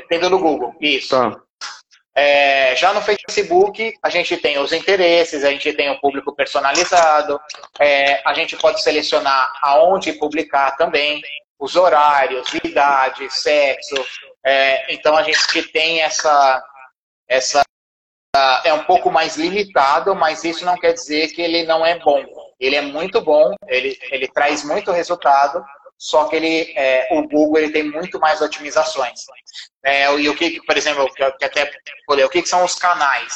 [0.09, 1.09] Dentro, do, Google, isso.
[1.09, 1.41] Tá.
[2.17, 7.39] É, já no Facebook, a gente tem os interesses, a gente tem o público personalizado,
[7.79, 11.21] é, a gente pode selecionar aonde publicar também,
[11.59, 13.95] os horários, idade, sexo.
[14.45, 16.63] É, então, a gente tem essa,
[17.27, 17.61] essa.
[18.63, 22.23] É um pouco mais limitado, mas isso não quer dizer que ele não é bom.
[22.59, 25.63] Ele é muito bom, ele, ele traz muito resultado,
[25.97, 29.21] só que ele, é, o Google ele tem muito mais otimizações.
[29.83, 31.71] É, e o que, por exemplo, que até
[32.07, 33.33] o que, são os canais?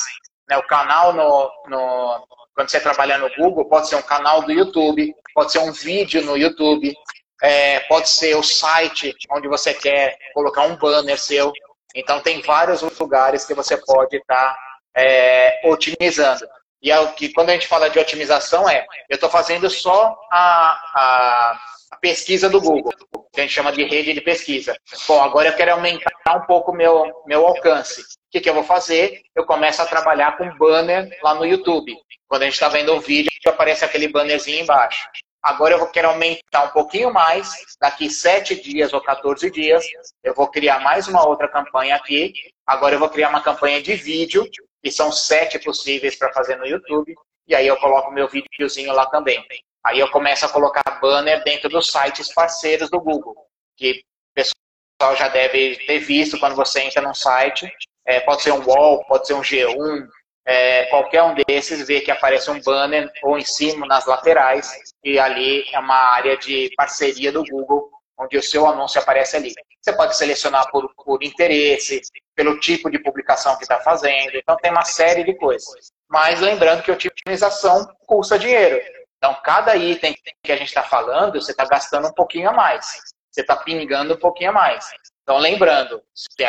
[0.49, 4.51] Né, o canal no, no, quando você trabalha no Google pode ser um canal do
[4.51, 6.93] YouTube, pode ser um vídeo no YouTube,
[7.41, 11.53] é, pode ser o site onde você quer colocar um banner seu.
[11.95, 14.59] Então tem vários lugares que você pode estar tá,
[14.95, 16.45] é, otimizando.
[16.81, 20.17] E é o que quando a gente fala de otimização é, eu estou fazendo só
[20.31, 21.59] a, a
[21.99, 22.93] pesquisa do Google,
[23.33, 24.75] que a gente chama de rede de pesquisa.
[25.07, 28.01] Bom, agora eu quero aumentar um pouco meu meu alcance.
[28.01, 29.21] O que, que eu vou fazer?
[29.35, 31.95] Eu começo a trabalhar com banner lá no YouTube.
[32.27, 35.07] Quando a gente está vendo o vídeo, aparece aquele bannerzinho embaixo.
[35.41, 37.49] Agora eu quero aumentar um pouquinho mais.
[37.79, 39.85] Daqui 7 dias ou 14 dias,
[40.23, 42.33] eu vou criar mais uma outra campanha aqui.
[42.67, 44.47] Agora eu vou criar uma campanha de vídeo,
[44.83, 47.15] que são sete possíveis para fazer no YouTube.
[47.47, 49.43] E aí eu coloco meu videozinho lá também.
[49.85, 53.35] Aí eu começo a colocar banner dentro dos sites parceiros do Google,
[53.77, 57.71] que o pessoal já deve ter visto quando você entra num site.
[58.05, 60.07] É, pode ser um wall, pode ser um G1,
[60.45, 65.19] é, qualquer um desses, vê que aparece um banner ou em cima, nas laterais, e
[65.19, 69.53] ali é uma área de parceria do Google, onde o seu anúncio aparece ali.
[69.79, 72.01] Você pode selecionar por, por interesse,
[72.35, 75.91] pelo tipo de publicação que está fazendo, então tem uma série de coisas.
[76.09, 78.81] Mas lembrando que otimização custa dinheiro.
[79.19, 82.85] Então, cada item que a gente está falando, você está gastando um pouquinho a mais.
[83.29, 84.89] Você está pingando um pouquinho a mais.
[85.21, 86.01] Então, lembrando,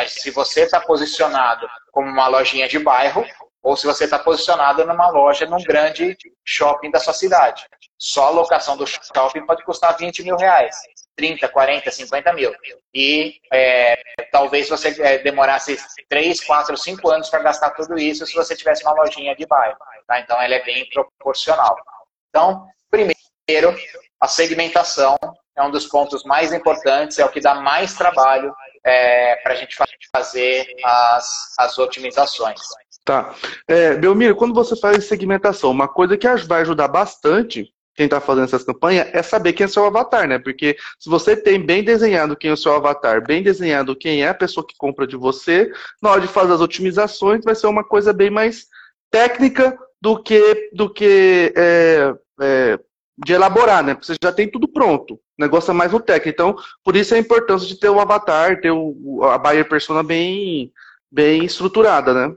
[0.07, 3.25] se você está posicionado como uma lojinha de bairro,
[3.61, 7.67] ou se você está posicionado numa loja num grande shopping da sua cidade.
[7.97, 10.75] Só a locação do shopping pode custar 20 mil reais.
[11.15, 12.51] 30, 40, 50 mil.
[12.93, 15.77] E é, talvez você é, demorasse
[16.09, 19.77] 3, 4, 5 anos para gastar tudo isso se você tivesse uma lojinha de bairro.
[20.07, 20.19] Tá?
[20.19, 21.75] Então, ela é bem proporcional.
[22.31, 23.75] Então, primeiro,
[24.19, 25.17] a segmentação
[25.55, 29.55] é um dos pontos mais importantes, é o que dá mais trabalho é, para a
[29.55, 29.75] gente
[30.15, 32.59] fazer as, as otimizações.
[33.03, 33.35] Tá.
[33.67, 38.45] É, Belmiro, quando você faz segmentação, uma coisa que vai ajudar bastante quem está fazendo
[38.45, 40.39] essas campanhas é saber quem é seu avatar, né?
[40.39, 44.29] Porque se você tem bem desenhado quem é o seu avatar, bem desenhado quem é
[44.29, 45.69] a pessoa que compra de você,
[46.01, 48.67] na hora de fazer as otimizações vai ser uma coisa bem mais
[49.11, 52.79] técnica do que, do que é, é,
[53.17, 53.95] de elaborar, né?
[54.01, 55.13] Você já tem tudo pronto.
[55.13, 56.29] O negócio é mais no técnico.
[56.29, 60.71] Então, por isso a importância de ter o avatar, ter o, a buyer persona bem,
[61.11, 62.35] bem estruturada, né?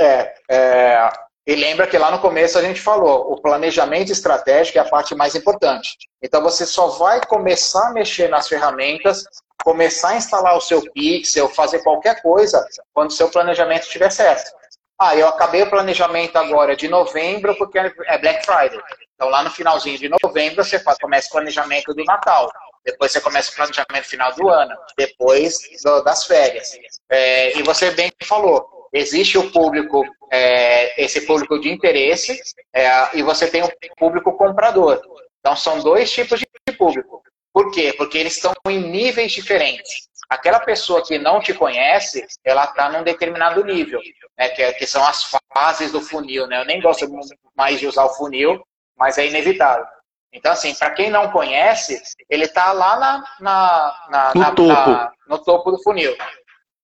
[0.00, 1.12] É, é,
[1.46, 5.14] e lembra que lá no começo a gente falou, o planejamento estratégico é a parte
[5.14, 5.96] mais importante.
[6.22, 9.24] Então você só vai começar a mexer nas ferramentas,
[9.62, 14.50] começar a instalar o seu pixel, fazer qualquer coisa, quando o seu planejamento estiver certo.
[15.04, 18.78] Ah, eu acabei o planejamento agora de novembro porque é Black Friday.
[19.16, 22.48] Então lá no finalzinho de novembro você começa o planejamento do Natal.
[22.84, 24.72] Depois você começa o planejamento final do ano.
[24.96, 26.78] Depois do, das férias.
[27.10, 32.40] É, e você bem falou, existe o público, é, esse público de interesse,
[32.72, 35.02] é, e você tem o público comprador.
[35.40, 36.46] Então são dois tipos de
[36.78, 37.24] público.
[37.52, 37.92] Por quê?
[37.98, 43.02] Porque eles estão em níveis diferentes aquela pessoa que não te conhece, ela está num
[43.02, 44.00] determinado nível,
[44.38, 46.46] né, que, é, que, são as fases do funil.
[46.46, 46.60] Né?
[46.60, 47.06] Eu nem gosto
[47.54, 48.62] mais de usar o funil,
[48.96, 49.84] mas é inevitável.
[50.32, 55.16] Então, assim, para quem não conhece, ele está lá na, na, na, no, na, topo.
[55.28, 56.16] no topo do funil.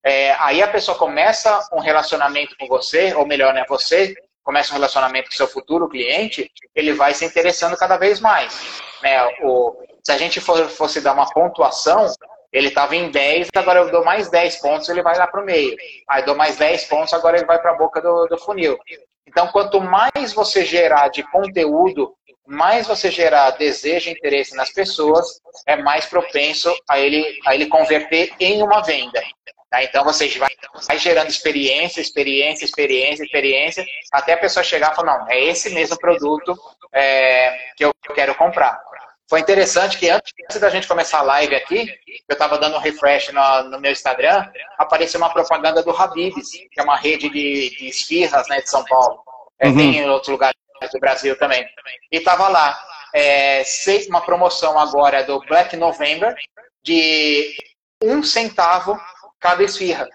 [0.04, 4.74] É, aí a pessoa começa um relacionamento com você, ou melhor, né, você começa um
[4.74, 8.80] relacionamento com seu futuro cliente, ele vai se interessando cada vez mais.
[9.02, 9.22] Né?
[9.42, 12.06] O, se a gente for, fosse dar uma pontuação,
[12.52, 15.44] ele estava em 10, agora eu dou mais 10 pontos, ele vai lá para o
[15.44, 15.76] meio.
[16.08, 18.78] Aí dou mais 10 pontos, agora ele vai para a boca do, do funil.
[19.26, 22.14] Então, quanto mais você gerar de conteúdo,
[22.46, 25.26] mais você gerar desejo e interesse nas pessoas,
[25.66, 29.22] é mais propenso a ele, a ele converter em uma venda.
[29.70, 29.84] Tá?
[29.84, 30.48] Então, você vai,
[30.86, 35.68] vai gerando experiência, experiência, experiência, experiência, até a pessoa chegar e falar, não, é esse
[35.74, 36.58] mesmo produto
[36.94, 38.80] é, que eu quero comprar.
[39.28, 41.94] Foi interessante que antes da gente começar a live aqui,
[42.26, 46.80] eu estava dando um refresh no, no, meu Instagram, apareceu uma propaganda do Habib's, que
[46.80, 49.22] é uma rede de, de esfirras né, de São Paulo.
[49.58, 49.76] É, uhum.
[49.76, 50.56] Tem em outros lugares
[50.92, 51.62] do Brasil também.
[52.10, 52.80] E estava lá,
[53.14, 53.62] é,
[54.08, 56.34] uma promoção agora do Black November
[56.82, 57.54] de
[58.02, 58.98] um centavo
[59.38, 60.08] cada esfirra.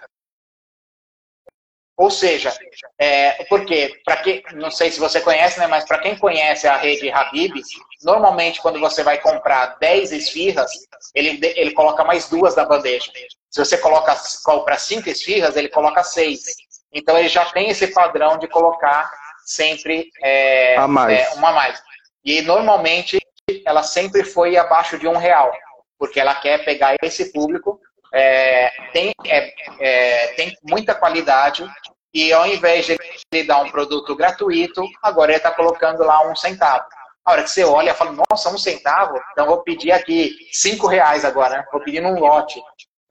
[1.95, 2.51] Ou seja,
[2.97, 6.75] é, porque, para quem, não sei se você conhece, né, mas para quem conhece a
[6.75, 7.67] rede Habib's,
[8.03, 10.71] normalmente quando você vai comprar 10 esfirras,
[11.13, 13.11] ele, ele coloca mais duas na bandeja.
[13.49, 16.43] Se você coloca compra 5 esfirras, ele coloca 6.
[16.93, 19.11] Então ele já tem esse padrão de colocar
[19.45, 21.19] sempre é, a mais.
[21.19, 21.81] É, uma a mais.
[22.23, 23.19] E normalmente
[23.65, 25.51] ela sempre foi abaixo de um real,
[25.97, 27.79] porque ela quer pegar esse público
[28.13, 31.67] é, tem, é, é, tem muita qualidade
[32.13, 32.95] e ao invés de
[33.31, 36.85] ele dar um produto gratuito, agora ele está colocando lá um centavo.
[37.25, 39.19] A hora que você olha, fala, nossa, um centavo?
[39.31, 41.65] Então vou pedir aqui cinco reais agora, né?
[41.71, 42.61] vou pedir num lote.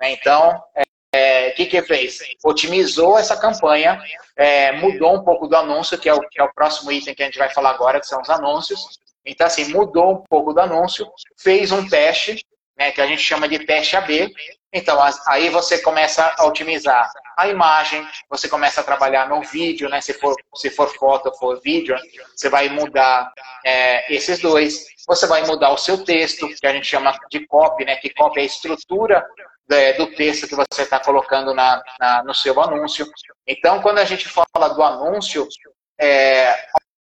[0.01, 0.12] Né?
[0.12, 0.81] Então, o
[1.14, 2.18] é, que que fez?
[2.44, 4.03] Otimizou essa campanha,
[4.37, 7.22] é, mudou um pouco do anúncio, que é, o, que é o próximo item que
[7.22, 8.98] a gente vai falar agora, que são os anúncios.
[9.25, 11.07] Então, assim, mudou um pouco do anúncio,
[11.38, 12.44] fez um teste,
[12.77, 14.33] né, que a gente chama de teste AB,
[14.73, 20.01] então, aí você começa a otimizar a imagem, você começa a trabalhar no vídeo, né?
[20.01, 21.95] Se for, se for foto ou for vídeo,
[22.35, 23.31] você vai mudar
[23.65, 24.87] é, esses dois.
[25.07, 27.97] Você vai mudar o seu texto, que a gente chama de copy, né?
[27.97, 29.27] Que copy é a estrutura
[29.71, 33.07] é, do texto que você está colocando na, na, no seu anúncio.
[33.47, 35.47] Então, quando a gente fala do anúncio,
[36.01, 36.57] é,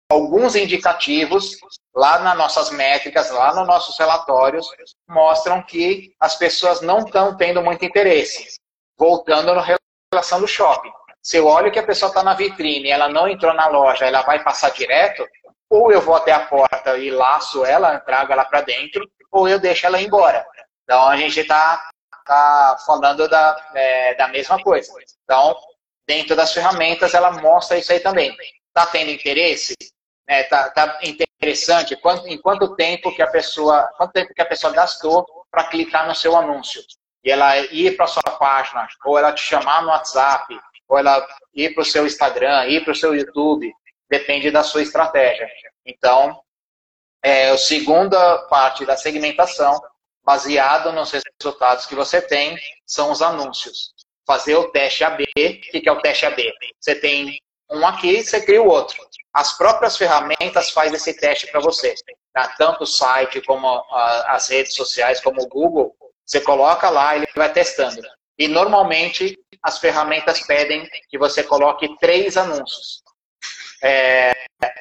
[0.10, 1.58] alguns indicativos
[1.96, 4.68] lá nas nossas métricas, lá nos nossos relatórios,
[5.08, 8.60] mostram que as pessoas não estão tendo muito interesse.
[8.98, 9.78] Voltando na
[10.12, 10.92] relação do shopping.
[11.22, 14.22] Se eu olho que a pessoa está na vitrine, ela não entrou na loja, ela
[14.24, 15.28] vai passar direto,
[15.70, 19.60] ou eu vou até a porta e laço ela, trago ela para dentro, ou eu
[19.60, 20.46] deixo ela embora.
[20.84, 21.88] Então a gente está
[22.26, 24.92] tá falando da, é, da mesma coisa.
[25.24, 25.56] Então,
[26.08, 28.36] dentro das ferramentas, ela mostra isso aí também.
[28.70, 29.76] Está tendo interesse?
[30.30, 34.46] É, tá, tá interessante quanto, em quanto tempo que a pessoa, quanto tempo que a
[34.46, 36.84] pessoa gastou para clicar no seu anúncio.
[37.24, 40.56] E ela ir para sua página, ou ela te chamar no WhatsApp,
[40.88, 43.74] ou ela ir para o seu Instagram, ir para o seu YouTube,
[44.08, 45.50] depende da sua estratégia.
[45.84, 46.40] Então,
[47.24, 49.82] é, a segunda parte da segmentação,
[50.24, 51.12] baseado nos
[51.42, 53.96] resultados que você tem, são os anúncios.
[54.28, 55.24] Fazer o teste AB.
[55.24, 56.54] O que é o teste AB?
[56.80, 57.40] Você tem
[57.72, 58.98] um aqui, você cria o outro
[59.34, 61.94] as próprias ferramentas fazem esse teste para você.
[62.34, 62.54] Tá?
[62.58, 67.28] Tanto o site como a, as redes sociais, como o Google, você coloca lá ele
[67.36, 68.02] vai testando.
[68.38, 73.04] E normalmente as ferramentas pedem que você coloque três anúncios.
[73.84, 74.34] É,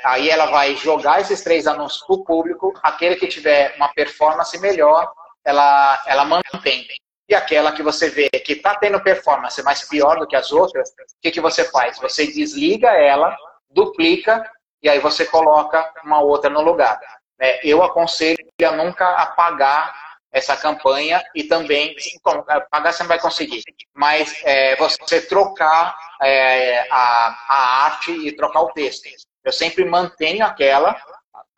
[0.04, 2.72] aí ela vai jogar esses três anúncios para o público.
[2.82, 5.10] Aquele que tiver uma performance melhor,
[5.44, 6.86] ela, ela mantém.
[7.28, 10.88] E aquela que você vê que está tendo performance, mas pior do que as outras,
[10.90, 11.98] o que, que você faz?
[11.98, 13.36] Você desliga ela
[13.70, 14.50] duplica
[14.82, 16.98] e aí você coloca uma outra no lugar.
[17.40, 19.94] É, eu aconselho a nunca apagar
[20.32, 23.62] essa campanha e também, bom, apagar você não vai conseguir,
[23.94, 29.08] mas é, você trocar é, a, a arte e trocar o texto.
[29.44, 31.00] Eu sempre mantenho aquela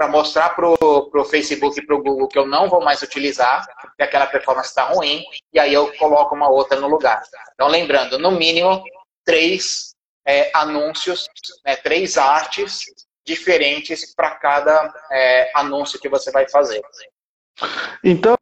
[0.01, 3.67] para mostrar para o Facebook e para o Google que eu não vou mais utilizar,
[3.99, 7.21] que aquela performance está ruim, e aí eu coloco uma outra no lugar.
[7.53, 8.83] Então, lembrando, no mínimo,
[9.27, 9.95] três
[10.27, 11.29] é, anúncios,
[11.67, 12.87] né, três artes
[13.27, 16.81] diferentes para cada é, anúncio que você vai fazer.
[18.03, 18.39] Então,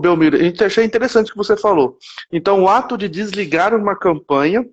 [0.00, 1.96] Belmiro, achei interessante o que você falou.
[2.32, 4.66] Então, o ato de desligar uma campanha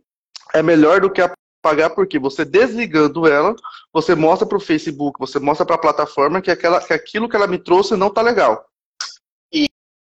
[0.52, 1.22] é melhor do que
[1.64, 3.56] apagar, porque você desligando ela,
[3.94, 7.36] você mostra para o Facebook, você mostra para a plataforma que, aquela, que aquilo que
[7.36, 8.66] ela me trouxe não está legal.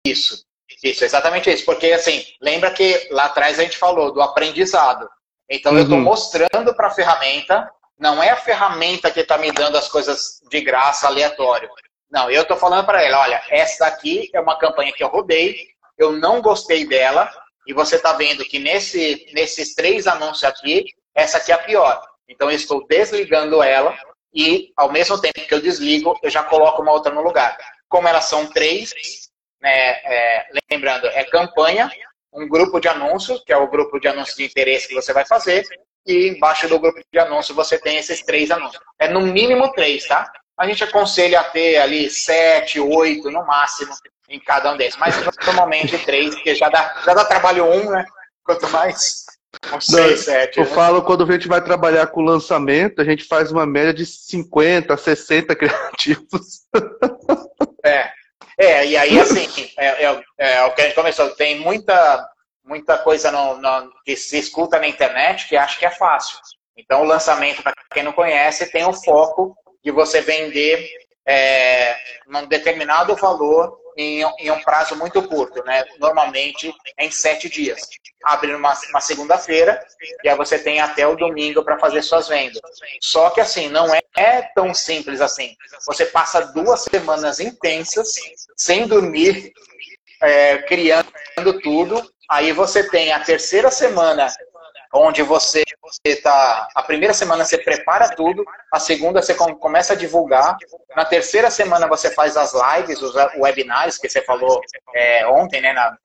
[0.04, 0.44] Isso,
[0.82, 1.64] isso, exatamente isso.
[1.64, 5.08] Porque, assim, lembra que lá atrás a gente falou do aprendizado.
[5.48, 5.78] Então uhum.
[5.78, 9.88] eu estou mostrando para a ferramenta, não é a ferramenta que está me dando as
[9.88, 11.68] coisas de graça aleatório.
[12.10, 15.56] Não, eu estou falando para ela, olha, essa daqui é uma campanha que eu rodei,
[15.98, 17.30] eu não gostei dela,
[17.66, 20.86] e você está vendo que nesse, nesses três anúncios aqui,
[21.18, 22.00] essa aqui é a pior.
[22.28, 23.96] Então eu estou desligando ela
[24.32, 27.58] e ao mesmo tempo que eu desligo, eu já coloco uma outra no lugar.
[27.88, 28.94] Como elas são três,
[29.60, 31.90] né, é, lembrando, é campanha,
[32.32, 35.26] um grupo de anúncios, que é o grupo de anúncios de interesse que você vai
[35.26, 35.66] fazer,
[36.06, 38.80] e embaixo do grupo de anúncios você tem esses três anúncios.
[38.98, 40.30] É no mínimo três, tá?
[40.56, 43.92] A gente aconselha a ter ali sete, oito no máximo
[44.28, 48.04] em cada um desses, mas normalmente três, porque já dá, já dá trabalho um, né?
[48.44, 49.24] Quanto mais
[49.74, 50.58] uns seis, sete.
[50.58, 50.70] Eu né?
[50.70, 54.96] falo quando a gente vai trabalhar com lançamento, a gente faz uma média de 50,
[54.96, 56.66] 60 criativos.
[57.84, 58.10] É.
[58.60, 62.28] É, e aí, assim, é, é, é, o que a gente começou, tem muita,
[62.64, 66.38] muita coisa no, no, que se escuta na internet que acha que é fácil.
[66.76, 70.90] Então, o lançamento, para quem não conhece, tem o foco de você vender
[71.24, 71.96] é,
[72.28, 75.84] um determinado valor em, em, um prazo muito curto, né?
[75.98, 77.88] Normalmente em sete dias.
[78.24, 79.84] Abre uma, uma segunda-feira
[80.22, 82.60] e aí você tem até o domingo para fazer suas vendas.
[83.02, 85.56] Só que assim, não é, é tão simples assim.
[85.86, 88.14] Você passa duas semanas intensas,
[88.56, 89.52] sem dormir,
[90.22, 92.08] é, criando tudo.
[92.30, 94.28] Aí você tem a terceira semana
[94.92, 95.62] onde você
[96.04, 96.68] está.
[96.74, 100.56] A primeira semana você prepara tudo, a segunda você começa a divulgar,
[100.96, 104.60] na terceira semana você faz as lives, os webinários que você falou
[104.94, 105.96] é, ontem, né, na,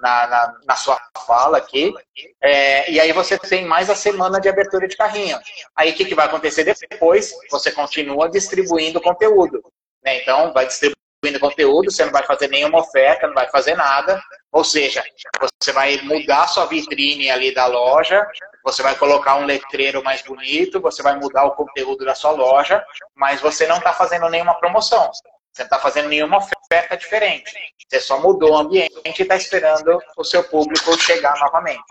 [0.00, 1.92] na, na, na, sua fala aqui,
[2.40, 5.38] é, e aí você tem mais a semana de abertura de carrinho.
[5.76, 7.32] Aí o que, que vai acontecer depois?
[7.50, 9.62] Você continua distribuindo conteúdo.
[10.02, 10.20] Né?
[10.20, 14.20] Então, vai distribuir distribuindo conteúdo, você não vai fazer nenhuma oferta, não vai fazer nada.
[14.50, 15.02] Ou seja,
[15.40, 18.26] você vai mudar sua vitrine ali da loja,
[18.64, 22.84] você vai colocar um letreiro mais bonito, você vai mudar o conteúdo da sua loja,
[23.14, 25.10] mas você não está fazendo nenhuma promoção.
[25.52, 27.52] Você não está fazendo nenhuma oferta diferente.
[27.88, 31.82] Você só mudou o ambiente e está esperando o seu público chegar novamente.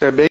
[0.00, 0.28] É bem,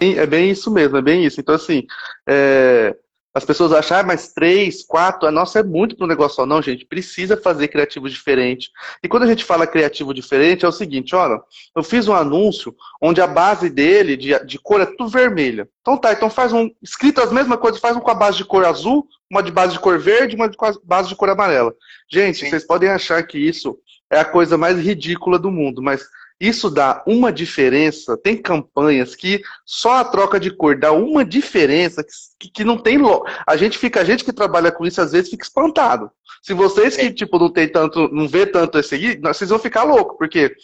[0.00, 1.40] é bem isso mesmo, é bem isso.
[1.40, 1.84] Então, assim,
[2.28, 2.94] é,
[3.36, 6.46] as pessoas acham, ah, mas três, quatro, a nossa é muito para um negócio.
[6.46, 8.70] Não, gente, precisa fazer criativo diferente.
[9.02, 11.38] E quando a gente fala criativo diferente, é o seguinte, olha,
[11.76, 15.68] eu fiz um anúncio onde a base dele, de, de cor, é tudo vermelha.
[15.82, 18.44] Então tá, então faz um, escrito as mesmas coisas, faz um com a base de
[18.46, 21.74] cor azul, uma de base de cor verde, uma de base de cor amarela.
[22.10, 22.48] Gente, Sim.
[22.48, 23.78] vocês podem achar que isso
[24.10, 26.06] é a coisa mais ridícula do mundo, mas
[26.40, 28.16] isso dá uma diferença.
[28.16, 32.04] Tem campanhas que só a troca de cor dá uma diferença
[32.38, 32.98] que, que não tem.
[32.98, 33.24] Lo...
[33.46, 36.10] A gente fica, a gente que trabalha com isso às vezes fica espantado.
[36.42, 39.82] Se vocês que tipo não tem tanto, não vê tanto esse aí, vocês vão ficar
[39.82, 40.54] loucos, porque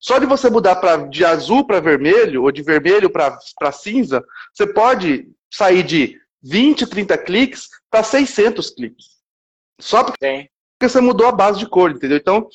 [0.00, 4.24] só de você mudar pra, de azul para vermelho ou de vermelho para cinza,
[4.54, 9.06] você pode sair de 20, 30 cliques para 600 cliques.
[9.80, 10.48] Só porque Sim.
[10.80, 12.18] você mudou a base de cor, entendeu?
[12.18, 12.48] Então,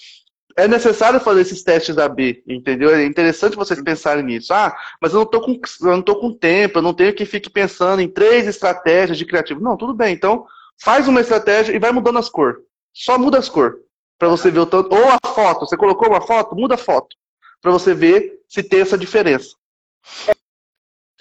[0.58, 2.94] é necessário fazer esses testes AB, entendeu?
[2.94, 4.54] É interessante vocês pensarem nisso.
[4.54, 7.26] Ah, mas eu não estou com, eu não tô com tempo, eu não tenho que
[7.26, 9.62] fique pensando em três estratégias de criativo.
[9.62, 10.14] Não, tudo bem.
[10.14, 10.46] Então,
[10.82, 12.62] faz uma estratégia e vai mudando as cores.
[12.94, 13.80] Só muda as cores.
[14.18, 14.94] Para você ver o tanto.
[14.94, 15.66] Ou a foto.
[15.66, 17.16] Você colocou uma foto, muda a foto.
[17.62, 19.56] Para você ver se tem essa diferença.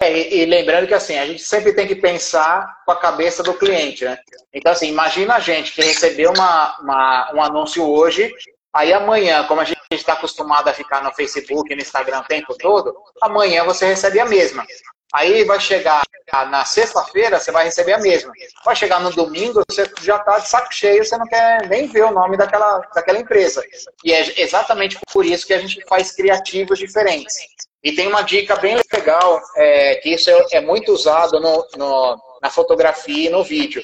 [0.00, 3.42] É, e, e, lembrando que assim, a gente sempre tem que pensar com a cabeça
[3.42, 4.18] do cliente, né?
[4.52, 8.32] Então, assim, imagina a gente que recebeu uma, uma um anúncio hoje
[8.72, 12.24] Aí amanhã, como a gente está acostumado a ficar no Facebook e no Instagram o
[12.24, 14.64] tempo todo, amanhã você recebe a mesma.
[15.12, 16.02] Aí vai chegar
[16.32, 18.32] na sexta-feira, você vai receber a mesma.
[18.64, 22.04] Vai chegar no domingo, você já está de saco cheio, você não quer nem ver
[22.04, 23.64] o nome daquela, daquela empresa.
[24.04, 27.34] E é exatamente por isso que a gente faz criativos diferentes.
[27.82, 32.16] E tem uma dica bem legal, é, que isso é, é muito usado no, no,
[32.40, 33.82] na fotografia e no vídeo.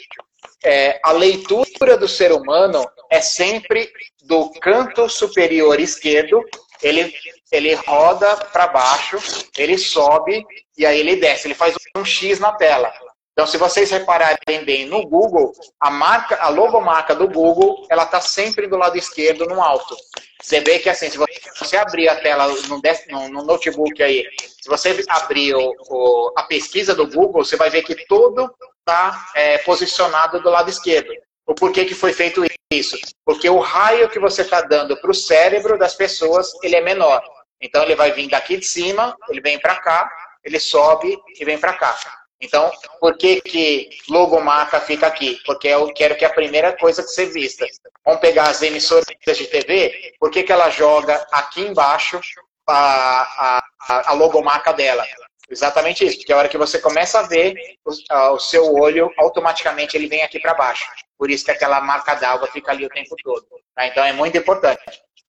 [0.65, 3.91] É, a leitura do ser humano é sempre
[4.27, 6.43] do canto superior esquerdo,
[6.83, 7.15] ele,
[7.51, 9.19] ele roda para baixo,
[9.57, 10.45] ele sobe
[10.77, 11.47] e aí ele desce.
[11.47, 12.93] Ele faz um X na tela.
[13.33, 18.19] Então, se vocês repararem bem no Google, a marca, a logomarca do Google, ela está
[18.19, 19.95] sempre do lado esquerdo, no alto.
[20.41, 21.19] Você vê que assim, se
[21.59, 26.45] você abrir a tela no, no, no notebook aí, se você abrir o, o, a
[26.45, 31.13] pesquisa do Google, você vai ver que todo está é, posicionado do lado esquerdo.
[31.57, 32.99] O porquê que foi feito isso?
[33.25, 37.23] Porque o raio que você está dando para o cérebro das pessoas, ele é menor.
[37.59, 40.07] Então ele vai vir daqui de cima, ele vem para cá,
[40.45, 41.99] ele sobe e vem para cá.
[42.39, 45.41] Então, por que que logomarca fica aqui?
[45.47, 47.65] Porque eu quero que a primeira coisa que você vista.
[48.05, 52.21] Vamos pegar as emissoras de TV, por que, que ela joga aqui embaixo
[52.69, 55.03] a, a, a logomarca dela?
[55.49, 59.97] Exatamente isso, porque a hora que você começa a ver, o, o seu olho, automaticamente
[59.97, 60.85] ele vem aqui para baixo.
[61.17, 63.47] Por isso que aquela marca d'água fica ali o tempo todo.
[63.75, 63.87] Tá?
[63.87, 64.83] Então é muito importante.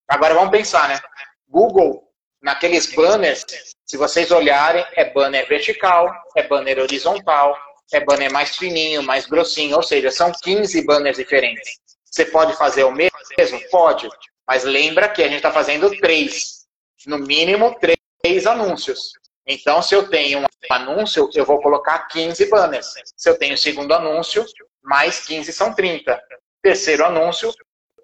[0.07, 0.99] Agora vamos pensar, né?
[1.47, 2.07] Google
[2.41, 3.45] naqueles banners,
[3.85, 7.57] se vocês olharem, é banner vertical, é banner horizontal,
[7.93, 11.79] é banner mais fininho, mais grossinho, ou seja, são 15 banners diferentes.
[12.05, 13.17] Você pode fazer o mesmo?
[13.69, 14.09] Pode,
[14.47, 16.65] mas lembra que a gente está fazendo três,
[17.05, 19.11] no mínimo três anúncios.
[19.47, 22.93] Então, se eu tenho um anúncio, eu vou colocar 15 banners.
[23.15, 24.45] Se eu tenho segundo anúncio,
[24.83, 26.21] mais 15 são 30.
[26.61, 27.53] Terceiro anúncio,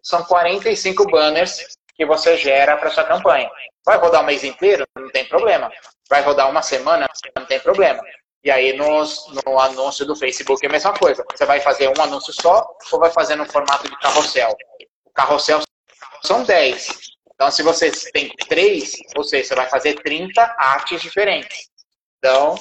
[0.02, 3.50] são 45 banners que você gera para sua campanha.
[3.86, 4.86] Vai rodar um mês inteiro?
[4.96, 5.70] Não tem problema.
[6.10, 7.08] Vai rodar uma semana?
[7.36, 8.02] Não tem problema.
[8.44, 11.24] E aí nos, no anúncio do Facebook é a mesma coisa.
[11.32, 14.56] Você vai fazer um anúncio só ou vai fazer no formato de carrossel?
[15.06, 15.62] O carrossel
[16.24, 17.14] são 10.
[17.44, 21.68] Então, se você tem 3, ou seja, você vai fazer 30 artes diferentes.
[22.18, 22.56] Então,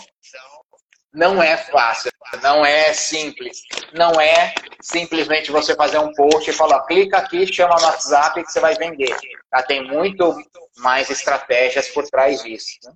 [1.15, 2.11] não é fácil,
[2.43, 3.63] não é simples.
[3.95, 8.51] Não é simplesmente você fazer um post e falar, clica aqui, chama no WhatsApp que
[8.51, 9.17] você vai vender.
[9.49, 9.63] Tá?
[9.63, 10.35] Tem muito
[10.79, 12.77] mais estratégias por trás disso.
[12.83, 12.93] Né?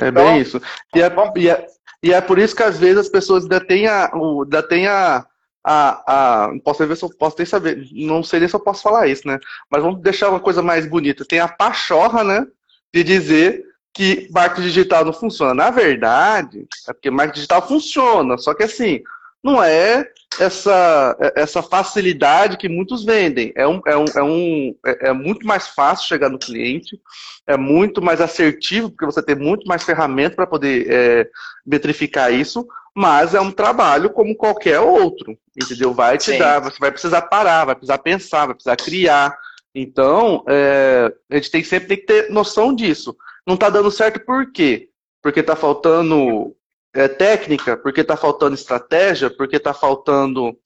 [0.00, 0.62] É bem então, isso.
[0.94, 1.66] E é, e, é,
[2.02, 4.10] e é, por isso que às vezes as pessoas ainda têm a.
[4.12, 5.24] Ainda têm a,
[5.64, 7.88] a, a posso ver se eu posso nem saber.
[7.92, 9.38] Não sei nem se eu posso falar isso, né?
[9.70, 11.24] Mas vamos deixar uma coisa mais bonita.
[11.24, 12.46] Tem a pachorra, né?
[12.92, 15.54] De dizer que marketing digital não funciona.
[15.54, 19.02] Na verdade, é porque marketing digital funciona, só que assim,
[19.42, 20.10] não é
[20.40, 23.52] essa, essa facilidade que muitos vendem.
[23.54, 27.00] É, um, é, um, é, um, é, é muito mais fácil chegar no cliente,
[27.46, 31.30] é muito mais assertivo, porque você tem muito mais ferramentas para poder é,
[31.64, 35.92] metrificar isso, mas é um trabalho como qualquer outro, entendeu?
[35.92, 36.38] Vai te Sim.
[36.38, 39.36] dar, você vai precisar parar, vai precisar pensar, vai precisar criar.
[39.74, 43.16] Então, é, a gente tem, sempre tem que ter noção disso.
[43.44, 44.88] Não está dando certo por quê?
[45.20, 46.54] Porque está faltando
[46.94, 50.56] é, técnica, porque está faltando estratégia, porque está faltando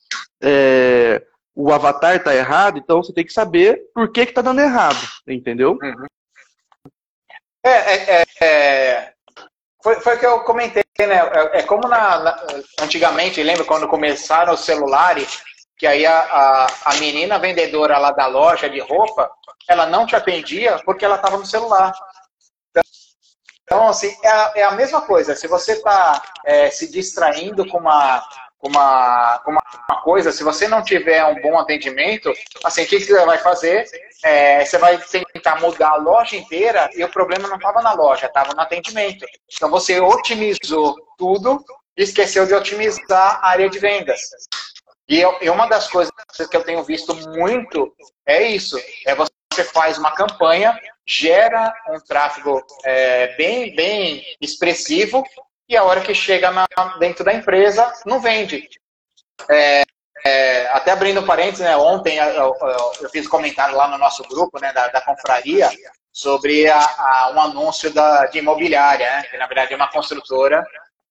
[0.43, 1.23] é,
[1.55, 5.79] o avatar está errado, então você tem que saber por que está dando errado, entendeu?
[5.83, 6.07] Uhum.
[7.65, 9.15] É, é, é, é,
[9.83, 11.17] foi, foi que eu comentei, né?
[11.17, 12.47] É, é como na, na,
[12.81, 15.43] antigamente, lembra quando começaram os celulares,
[15.77, 19.31] que aí a, a, a menina vendedora lá da loja de roupa,
[19.69, 21.93] ela não te atendia porque ela estava no celular.
[23.63, 25.37] Então, assim, é a, é a mesma coisa.
[25.37, 28.27] Se você está é, se distraindo com uma,
[28.59, 32.33] com, uma, com uma coisa, se você não tiver um bom atendimento,
[32.65, 33.87] assim, o que, que você vai fazer?
[34.25, 34.99] É, você vai
[35.33, 39.25] tentar mudar a loja inteira e o problema não estava na loja, estava no atendimento.
[39.55, 41.65] Então, você otimizou tudo
[41.97, 44.21] e esqueceu de otimizar a área de vendas.
[45.09, 46.13] E, eu, e uma das coisas
[46.51, 47.95] que eu tenho visto muito
[48.27, 50.79] é isso, é você faz uma campanha
[51.09, 55.25] gera um tráfego é, bem, bem expressivo
[55.69, 56.67] e a hora que chega na,
[56.99, 58.69] dentro da empresa, não vende.
[59.51, 59.83] É,
[60.25, 64.61] é, até abrindo parênteses, né, ontem eu, eu, eu, fiz comentário lá no nosso grupo
[64.61, 65.71] né, da, da confraria
[66.13, 70.65] sobre a, a, um anúncio da, de imobiliária, né, que na verdade é uma construtora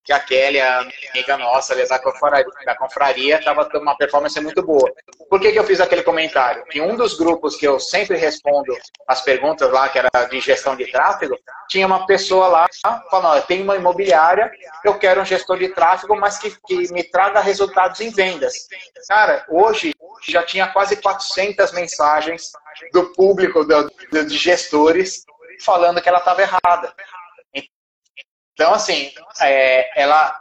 [0.08, 4.90] que a Kelly, a amiga nossa da confraria, estava tendo uma performance muito boa.
[5.30, 6.64] Por que, que eu fiz aquele comentário?
[6.68, 8.74] Que um dos grupos que eu sempre respondo
[9.06, 11.38] as perguntas lá, que era de gestão de tráfego,
[11.68, 12.68] tinha uma pessoa lá
[13.12, 14.50] falando, tenho uma imobiliária,
[14.86, 18.54] eu quero um gestor de tráfego, mas que, que me traga resultados em vendas.
[19.10, 19.94] Cara, hoje
[20.26, 22.54] já tinha quase 400 mensagens
[22.94, 23.92] do público, do,
[24.26, 25.26] de gestores,
[25.66, 26.94] falando que ela estava errada.
[28.58, 30.36] Então, assim, é, ela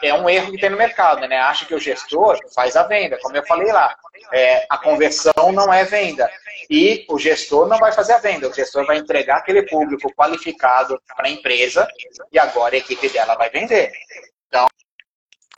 [0.00, 1.36] é um erro que tem no mercado, né?
[1.36, 3.92] Acha que o gestor faz a venda, como eu falei lá.
[4.32, 6.30] É, a conversão não é venda.
[6.70, 10.96] E o gestor não vai fazer a venda, o gestor vai entregar aquele público qualificado
[11.16, 11.88] para a empresa
[12.30, 13.90] e agora a equipe dela vai vender.
[14.46, 14.68] Então,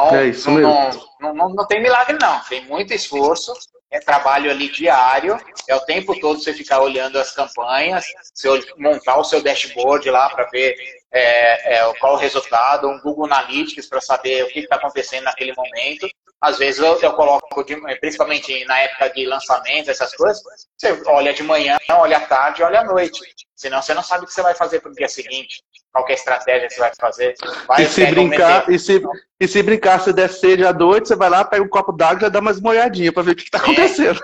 [0.00, 2.40] é não, não, não, não, tem milagre, não.
[2.44, 3.52] Tem muito esforço,
[3.90, 8.48] é trabalho ali diário, é o tempo todo você ficar olhando as campanhas, você
[8.78, 10.74] montar o seu dashboard lá para ver
[11.12, 15.54] é, é, qual o resultado, um Google Analytics para saber o que está acontecendo naquele
[15.54, 16.08] momento.
[16.40, 20.42] Às vezes eu, eu coloco, de, principalmente na época de lançamento, essas coisas,
[20.76, 23.20] você olha de manhã, olha à tarde, olha à noite.
[23.54, 25.62] Senão você não sabe o que você vai fazer para o dia seguinte.
[25.90, 27.34] Qual é a estratégia que você vai fazer.
[27.66, 29.02] Vai, e, se brincar, e, se,
[29.40, 32.18] e se brincar, se der sede à noite, você vai lá, pega um copo d'água
[32.18, 34.20] e já dá umas molhadinhas para ver o que está acontecendo.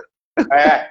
[0.53, 0.91] É.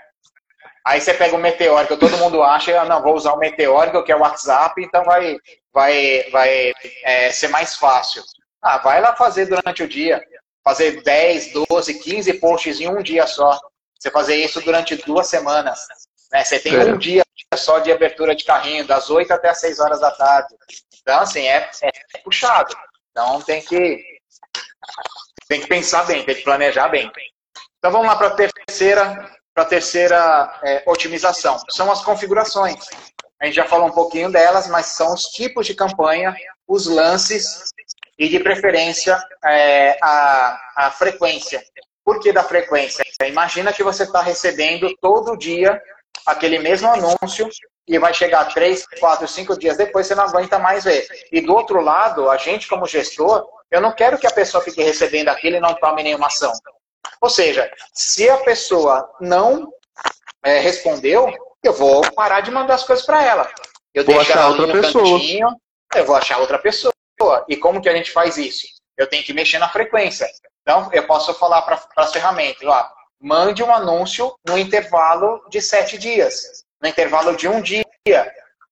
[0.86, 4.16] Aí você pega o meteórico, todo mundo acha, não, vou usar o meteórico, que é
[4.16, 5.38] o WhatsApp, então vai,
[5.72, 6.74] vai, vai
[7.04, 8.24] é, ser mais fácil.
[8.62, 10.24] Ah, vai lá fazer durante o dia.
[10.64, 13.60] Fazer 10, 12, 15 posts em um dia só.
[14.00, 15.80] Você fazer isso durante duas semanas.
[16.32, 16.44] Né?
[16.44, 16.86] Você tem é.
[16.86, 17.24] um dia
[17.56, 20.56] só de abertura de carrinho, das 8 até as 6 horas da tarde.
[21.02, 22.76] Então, assim, é, é puxado.
[23.12, 24.04] Então tem que,
[25.48, 27.12] tem que pensar bem, tem que planejar bem.
[27.78, 31.60] Então vamos lá para a terceira para a terceira é, otimização.
[31.70, 32.88] São as configurações.
[33.40, 36.36] a gente já falou um pouquinho delas, mas são os tipos de campanha,
[36.68, 37.70] os lances
[38.18, 41.62] e, de preferência, é, a, a frequência.
[42.04, 43.04] Por que da frequência?
[43.26, 45.82] Imagina que você está recebendo todo dia
[46.26, 47.50] aquele mesmo anúncio
[47.88, 51.08] e vai chegar três, quatro, cinco dias depois, você não aguenta mais ver.
[51.32, 54.82] E do outro lado, a gente como gestor, eu não quero que a pessoa fique
[54.82, 56.52] recebendo aquilo e não tome nenhuma ação.
[57.22, 59.72] Ou seja, se a pessoa não
[60.44, 61.32] é, respondeu,
[61.64, 63.50] eu vou parar de mandar as coisas para ela.
[63.94, 65.04] Eu vou achar outra pessoa.
[65.04, 65.48] Cantinho,
[65.96, 66.92] eu vou achar outra pessoa.
[67.48, 68.66] E como que a gente faz isso?
[68.98, 70.28] Eu tenho que mexer na frequência.
[70.62, 75.98] Então, eu posso falar para as ferramentas, ó, mande um anúncio no intervalo de sete
[75.98, 77.86] dias, no intervalo de um dia.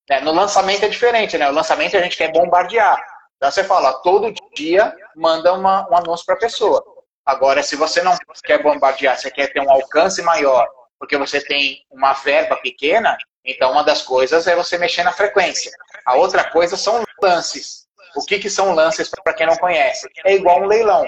[0.10, 1.48] É, no lançamento é diferente, né?
[1.50, 3.00] O lançamento a gente quer bombardear.
[3.38, 6.84] Então você fala, todo dia manda uma, um anúncio para a pessoa.
[7.30, 10.68] Agora, se você não quer bombardear, você quer ter um alcance maior,
[10.98, 13.16] porque você tem uma verba pequena,
[13.46, 15.72] então uma das coisas é você mexer na frequência.
[16.04, 17.86] A outra coisa são lances.
[18.16, 20.10] O que, que são lances, para quem não conhece?
[20.26, 21.06] É igual um leilão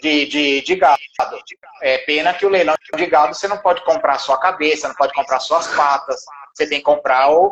[0.00, 1.02] de, de, de gado.
[1.82, 4.94] É pena que o leilão de gado você não pode comprar só a cabeça, não
[4.94, 6.24] pode comprar só as patas.
[6.54, 7.50] Você tem que comprar o,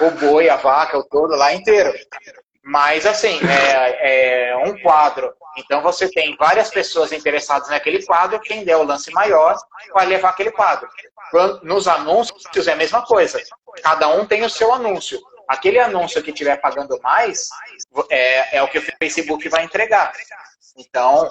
[0.00, 1.92] o boi, a vaca, o todo lá inteiro.
[2.68, 5.32] Mas, assim, é, é, um quadro.
[5.56, 8.38] Então, você tem várias pessoas interessadas naquele quadro.
[8.40, 9.56] Quem der o lance maior
[9.94, 10.86] vai levar aquele quadro.
[11.62, 13.42] Nos anúncios é a mesma coisa.
[13.82, 15.18] Cada um tem o seu anúncio.
[15.48, 17.48] Aquele anúncio que estiver pagando mais
[18.10, 20.12] é, é o que o Facebook vai entregar.
[20.76, 21.26] Então,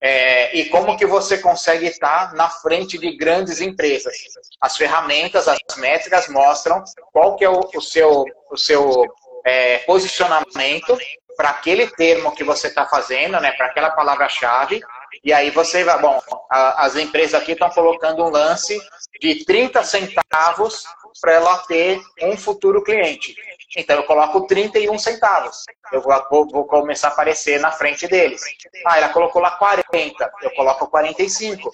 [0.00, 4.16] é, e como que você consegue estar na frente de grandes empresas?
[4.58, 9.04] As ferramentas, as métricas mostram qual que é o, o seu, o seu
[9.44, 10.96] é, posicionamento
[11.36, 14.80] para aquele termo que você está fazendo, né, para aquela palavra-chave,
[15.24, 16.20] e aí você vai, bom,
[16.50, 18.78] a, as empresas aqui estão colocando um lance
[19.20, 20.84] de 30 centavos
[21.20, 23.34] para ela ter um futuro cliente.
[23.76, 25.64] Então eu coloco 31 centavos.
[25.92, 28.42] Eu vou, vou, começar a aparecer na frente deles.
[28.86, 31.70] Ah, ela colocou lá 40, eu coloco 45.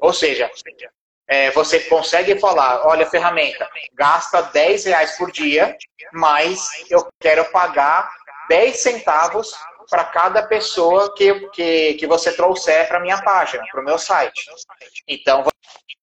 [0.00, 0.50] Ou seja,
[1.28, 5.76] é, você consegue falar, olha ferramenta, gasta 10 reais por dia,
[6.12, 8.10] mas eu quero pagar
[8.48, 9.54] 10 centavos
[9.92, 14.46] para cada pessoa que, que, que você trouxer para minha página, para o meu site.
[15.06, 15.44] Então,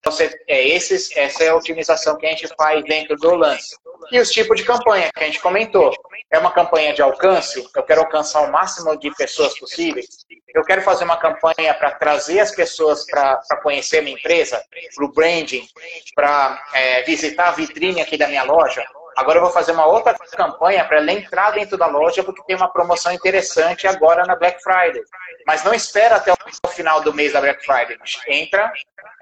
[0.05, 3.75] você, é, esses, essa é a otimização que a gente faz dentro do lance.
[4.11, 5.91] E os tipos de campanha que a gente comentou.
[6.31, 10.05] É uma campanha de alcance, eu quero alcançar o máximo de pessoas possíveis.
[10.53, 14.63] Eu quero fazer uma campanha para trazer as pessoas para conhecer minha empresa,
[14.95, 15.67] para o branding,
[16.13, 18.85] para é, visitar a vitrine aqui da minha loja.
[19.19, 22.55] Agora eu vou fazer uma outra campanha para ela entrar dentro da loja porque tem
[22.55, 25.03] uma promoção interessante agora na Black Friday.
[25.45, 27.97] Mas não espera até o final do mês da Black Friday.
[28.29, 28.71] Entra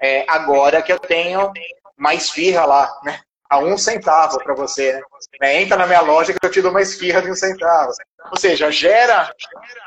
[0.00, 1.52] é, agora que eu tenho
[1.96, 3.18] mais firra lá, né?
[3.50, 5.00] A um centavo para você,
[5.40, 5.62] né?
[5.62, 7.90] Entra na minha loja que eu te dou uma esfirra de um centavo.
[8.30, 9.34] Ou seja, gera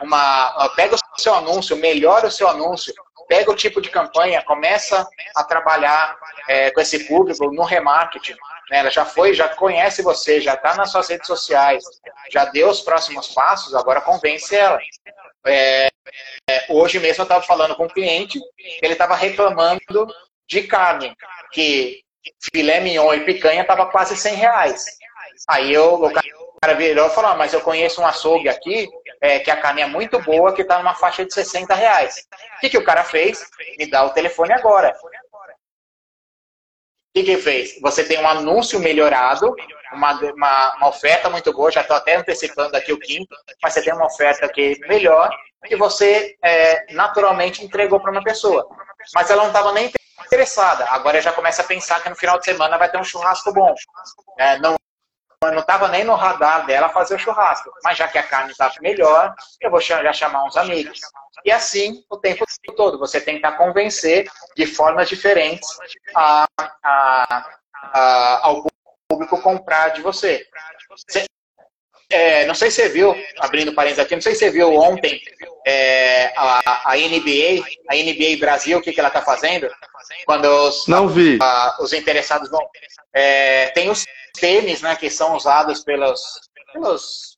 [0.02, 0.70] uma.
[0.76, 2.94] Pega o seu anúncio, melhora o seu anúncio,
[3.30, 5.08] pega o tipo de campanha, começa
[5.38, 6.18] a trabalhar
[6.50, 8.36] é, com esse público no remarketing.
[8.72, 8.80] Né?
[8.80, 11.84] Ela já foi, já conhece você, já está nas suas redes sociais,
[12.32, 14.80] já deu os próximos passos, agora convence ela.
[15.46, 15.90] É,
[16.50, 18.40] é, hoje mesmo eu estava falando com um cliente,
[18.82, 20.08] ele estava reclamando
[20.48, 21.14] de carne,
[21.52, 22.02] que
[22.54, 24.86] filé mignon e picanha estava quase 100 reais.
[25.48, 26.14] Aí eu, o
[26.62, 28.88] cara virou e falou, ah, mas eu conheço um açougue aqui
[29.20, 32.28] é, que a carne é muito boa, que está numa faixa de 60 reais.
[32.58, 33.44] O que, que o cara fez?
[33.78, 34.96] Me dá o telefone agora.
[37.12, 37.78] O que, que fez?
[37.82, 39.54] Você tem um anúncio melhorado,
[39.92, 43.82] uma, uma, uma oferta muito boa, já estou até antecipando aqui o quinto, mas você
[43.82, 45.30] tem uma oferta que melhor
[45.70, 48.66] e você é, naturalmente entregou para uma pessoa.
[49.14, 49.92] Mas ela não estava nem
[50.26, 50.86] interessada.
[50.90, 53.76] Agora já começa a pensar que no final de semana vai ter um churrasco bom.
[54.40, 54.78] É, não
[55.44, 57.72] não estava nem no radar dela fazer o churrasco.
[57.84, 61.00] Mas já que a carne está melhor, eu vou já chamar uns amigos.
[61.44, 62.46] E assim, o tempo
[62.76, 65.68] todo, você tenta convencer de formas diferentes
[66.16, 66.48] a,
[66.84, 67.46] a,
[67.94, 68.66] a, ao
[69.08, 70.46] público comprar de você.
[72.10, 75.22] É, não sei se você viu, abrindo parênteses aqui, não sei se você viu ontem
[75.66, 79.70] é, a, a, NBA, a NBA Brasil, o que, que ela está fazendo?
[80.26, 81.40] Quando os, não vi.
[81.42, 82.68] A, os interessados vão.
[83.14, 84.04] É, tem os
[84.40, 86.22] tênis, né, que são usados pelos,
[86.74, 87.38] pelos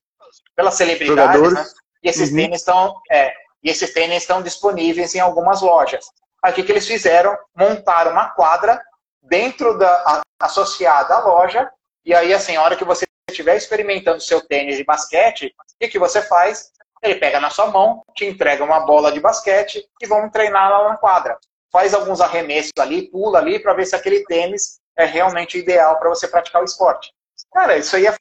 [0.55, 1.65] pelas celebridades, né?
[2.03, 2.35] E esses uhum.
[2.35, 6.05] tênis estão, é, e esses tênis estão disponíveis em algumas lojas.
[6.43, 7.37] Aí o que, que eles fizeram?
[7.55, 8.83] Montaram uma quadra
[9.21, 11.71] dentro da a, associada à loja.
[12.05, 15.87] E aí, assim, a hora que você estiver experimentando seu tênis de basquete, o que,
[15.87, 16.71] que você faz?
[17.01, 20.89] Ele pega na sua mão, te entrega uma bola de basquete e vamos treinar lá
[20.89, 21.37] na quadra.
[21.71, 26.09] Faz alguns arremessos ali, pula ali para ver se aquele tênis é realmente ideal para
[26.09, 27.11] você praticar o esporte.
[27.51, 28.15] Cara, isso aí é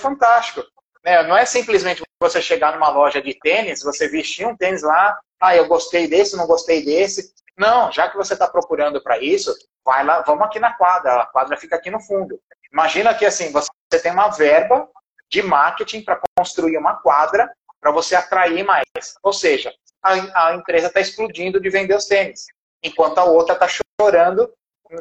[0.00, 0.62] fantástico.
[1.04, 1.22] Né?
[1.24, 5.56] Não é simplesmente você chegar numa loja de tênis, você vestir um tênis lá, ah,
[5.56, 7.32] eu gostei desse, não gostei desse.
[7.62, 9.54] Não, já que você está procurando para isso,
[9.84, 12.36] vai lá, vamos aqui na quadra, a quadra fica aqui no fundo.
[12.72, 13.70] Imagina que assim, você
[14.02, 14.88] tem uma verba
[15.30, 17.48] de marketing para construir uma quadra
[17.80, 18.84] para você atrair mais.
[19.22, 22.46] Ou seja, a, a empresa está explodindo de vender os tênis,
[22.82, 23.68] enquanto a outra está
[24.00, 24.52] chorando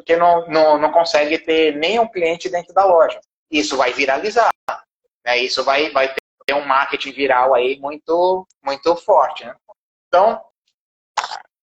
[0.06, 3.20] que não, não, não consegue ter nenhum cliente dentro da loja.
[3.50, 4.52] Isso vai viralizar.
[5.26, 5.40] Né?
[5.40, 6.14] Isso vai, vai
[6.46, 9.46] ter um marketing viral aí muito, muito forte.
[9.46, 9.56] Né?
[10.08, 10.40] Então,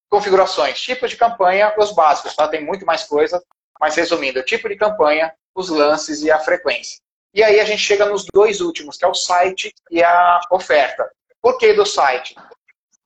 [0.09, 2.49] configurações, tipos de campanha, os básicos, tá?
[2.49, 3.43] Tem muito mais coisa,
[3.81, 6.99] mas resumindo, tipo de campanha, os lances e a frequência.
[7.35, 11.11] E aí a gente chega nos dois últimos, que é o site e a oferta.
[11.41, 12.35] Por que do site?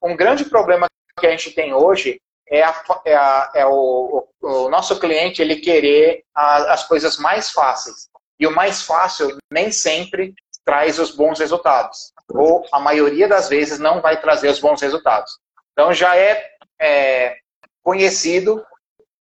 [0.03, 0.87] Um grande problema
[1.19, 5.57] que a gente tem hoje é, a, é, a, é o, o, nosso cliente ele
[5.57, 8.09] querer a, as coisas mais fáceis.
[8.39, 10.35] E o mais fácil nem sempre
[10.65, 12.13] traz os bons resultados.
[12.29, 15.39] Ou a maioria das vezes não vai trazer os bons resultados.
[15.73, 16.52] Então já é,
[16.83, 17.37] é
[17.83, 18.65] conhecido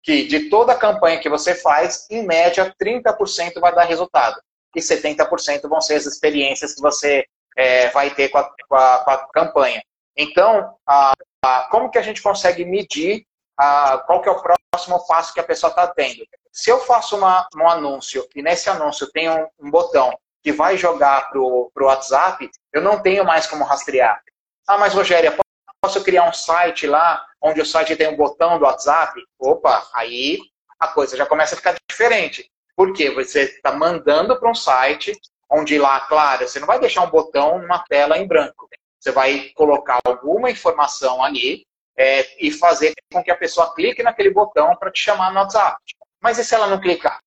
[0.02, 4.40] que de toda a campanha que você faz, em média, 30% vai dar resultado.
[4.74, 7.24] E 70% vão ser as experiências que você
[7.56, 9.82] é, vai ter com a, com a, com a campanha.
[10.16, 11.12] Então, a,
[11.44, 13.24] a, como que a gente consegue medir
[13.58, 16.24] a, qual que é o próximo passo que a pessoa está tendo?
[16.52, 20.76] Se eu faço uma, um anúncio e nesse anúncio tem um, um botão que vai
[20.76, 24.22] jogar para o WhatsApp, eu não tenho mais como rastrear.
[24.68, 25.36] Ah, mas Rogério,
[25.82, 29.22] posso criar um site lá, onde o site tem um botão do WhatsApp?
[29.38, 30.38] Opa, aí
[30.78, 32.50] a coisa já começa a ficar diferente.
[32.74, 33.10] Por quê?
[33.10, 35.12] Você está mandando para um site
[35.48, 38.68] onde lá, claro, você não vai deixar um botão numa tela em branco.
[38.98, 41.64] Você vai colocar alguma informação ali
[41.96, 45.76] é, e fazer com que a pessoa clique naquele botão para te chamar no WhatsApp.
[46.20, 47.20] Mas e se ela não clicar?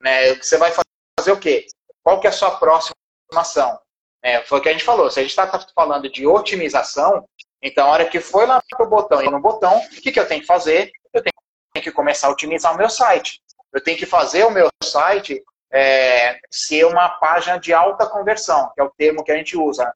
[0.00, 1.66] Né, você vai fazer o quê?
[2.02, 2.94] Qual que é a sua próxima
[3.34, 3.78] ação?
[4.22, 5.10] É, foi o que a gente falou.
[5.10, 7.28] Se a gente está falando de otimização,
[7.62, 10.20] então a hora que foi lá para o botão e no botão, o que, que
[10.20, 10.90] eu tenho que fazer?
[11.12, 13.40] Eu tenho que começar a otimizar o meu site.
[13.72, 18.80] Eu tenho que fazer o meu site é, ser uma página de alta conversão, que
[18.80, 19.92] é o termo que a gente usa.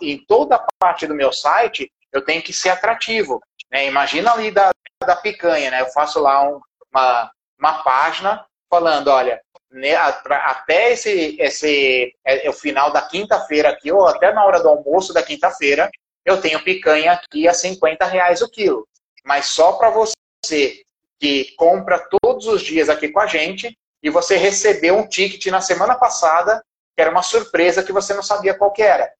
[0.00, 3.40] Em toda parte do meu site, eu tenho que ser atrativo.
[3.70, 3.86] Né?
[3.86, 4.70] Imagina ali da,
[5.04, 5.80] da picanha, né?
[5.80, 6.60] Eu faço lá um,
[6.92, 9.40] uma, uma página falando, olha,
[9.70, 14.62] né, até esse, esse é, é, o final da quinta-feira aqui, ou até na hora
[14.62, 15.90] do almoço da quinta-feira,
[16.24, 18.86] eu tenho picanha aqui a 50 reais o quilo.
[19.24, 20.82] Mas só para você
[21.20, 25.60] que compra todos os dias aqui com a gente e você recebeu um ticket na
[25.60, 26.62] semana passada
[26.94, 29.12] que era uma surpresa que você não sabia qual que era.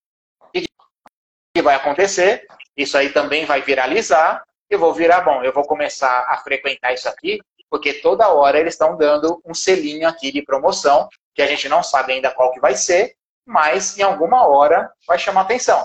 [0.55, 0.65] E
[1.55, 2.47] que vai acontecer?
[2.77, 4.45] Isso aí também vai viralizar.
[4.71, 7.41] Eu vou virar, bom, eu vou começar a frequentar isso aqui
[7.75, 11.83] porque toda hora eles estão dando um selinho aqui de promoção, que a gente não
[11.83, 15.85] sabe ainda qual que vai ser, mas em alguma hora vai chamar atenção.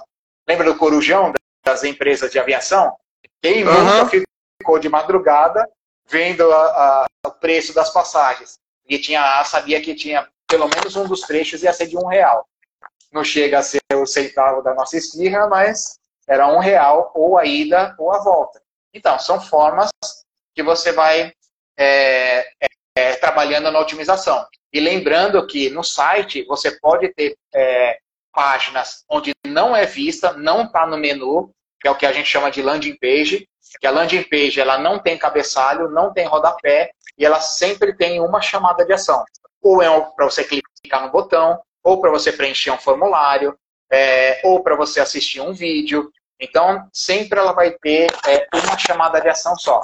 [0.49, 1.31] Lembra do Corujão
[1.63, 2.97] das empresas de aviação?
[3.39, 3.83] Quem uhum.
[3.83, 4.09] nunca
[4.59, 5.63] ficou de madrugada
[6.07, 8.57] vendo a, a, o preço das passagens?
[8.87, 12.47] E tinha, sabia que tinha pelo menos um dos trechos ia ser de um real.
[13.11, 17.45] Não chega a ser o centavo da nossa esfirra, mas era um real ou a
[17.45, 18.59] ida ou a volta.
[18.91, 19.89] Então, são formas
[20.55, 21.31] que você vai
[21.77, 24.47] é, é, é, trabalhando na otimização.
[24.73, 27.99] E lembrando que no site você pode ter é,
[28.39, 32.29] páginas onde não é vista, não está no menu, que é o que a gente
[32.29, 33.45] chama de landing page,
[33.81, 38.21] que a landing page ela não tem cabeçalho, não tem rodapé, e ela sempre tem
[38.21, 39.25] uma chamada de ação.
[39.61, 43.59] Ou é para você clicar no botão, ou para você preencher um formulário,
[43.91, 46.09] é, ou para você assistir um vídeo.
[46.39, 49.81] Então, sempre ela vai ter é, uma chamada de ação só.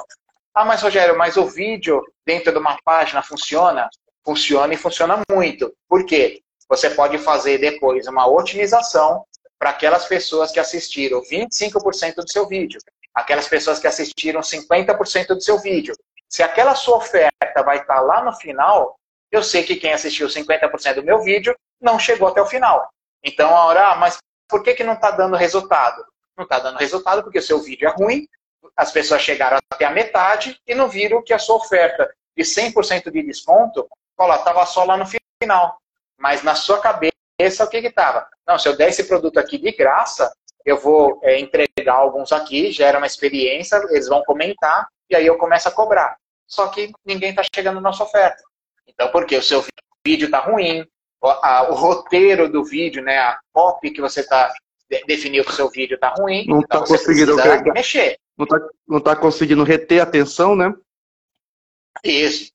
[0.54, 3.90] Ah, mas Rogério, mas o vídeo dentro de uma página funciona?
[4.24, 5.74] Funciona e funciona muito.
[5.86, 6.40] Por quê?
[6.68, 9.24] Você pode fazer depois uma otimização
[9.58, 12.80] para aquelas pessoas que assistiram 25% do seu vídeo,
[13.14, 15.94] aquelas pessoas que assistiram 50% do seu vídeo.
[16.28, 18.98] Se aquela sua oferta vai estar lá no final,
[19.30, 22.88] eu sei que quem assistiu 50% do meu vídeo não chegou até o final.
[23.22, 26.04] Então, a hora, ah, mas por que, que não está dando resultado?
[26.36, 28.26] Não está dando resultado porque o seu vídeo é ruim,
[28.76, 33.10] as pessoas chegaram até a metade e não viram que a sua oferta de 100%
[33.10, 33.88] de desconto
[34.20, 35.78] estava só lá no final.
[36.18, 38.26] Mas na sua cabeça, o que estava?
[38.46, 40.32] Não, se eu der esse produto aqui de graça,
[40.64, 45.36] eu vou é, entregar alguns aqui, gera uma experiência, eles vão comentar e aí eu
[45.38, 46.16] começo a cobrar.
[46.46, 48.42] Só que ninguém está chegando na sua oferta.
[48.86, 49.36] Então, por quê?
[49.36, 49.64] O seu
[50.06, 50.86] vídeo está ruim,
[51.20, 54.52] o, a, o, roteiro do vídeo, né, a copy que você está
[55.08, 57.34] definiu que o seu vídeo está ruim, não então tá você conseguindo
[57.74, 60.72] mexer não está não tá conseguindo reter a atenção, né?
[62.04, 62.52] Isso.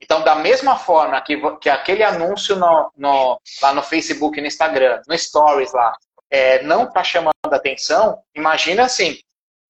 [0.00, 5.00] Então, da mesma forma que, que aquele anúncio no, no, lá no Facebook, no Instagram,
[5.06, 5.96] no Stories lá,
[6.30, 9.18] é, não está chamando atenção, imagina assim,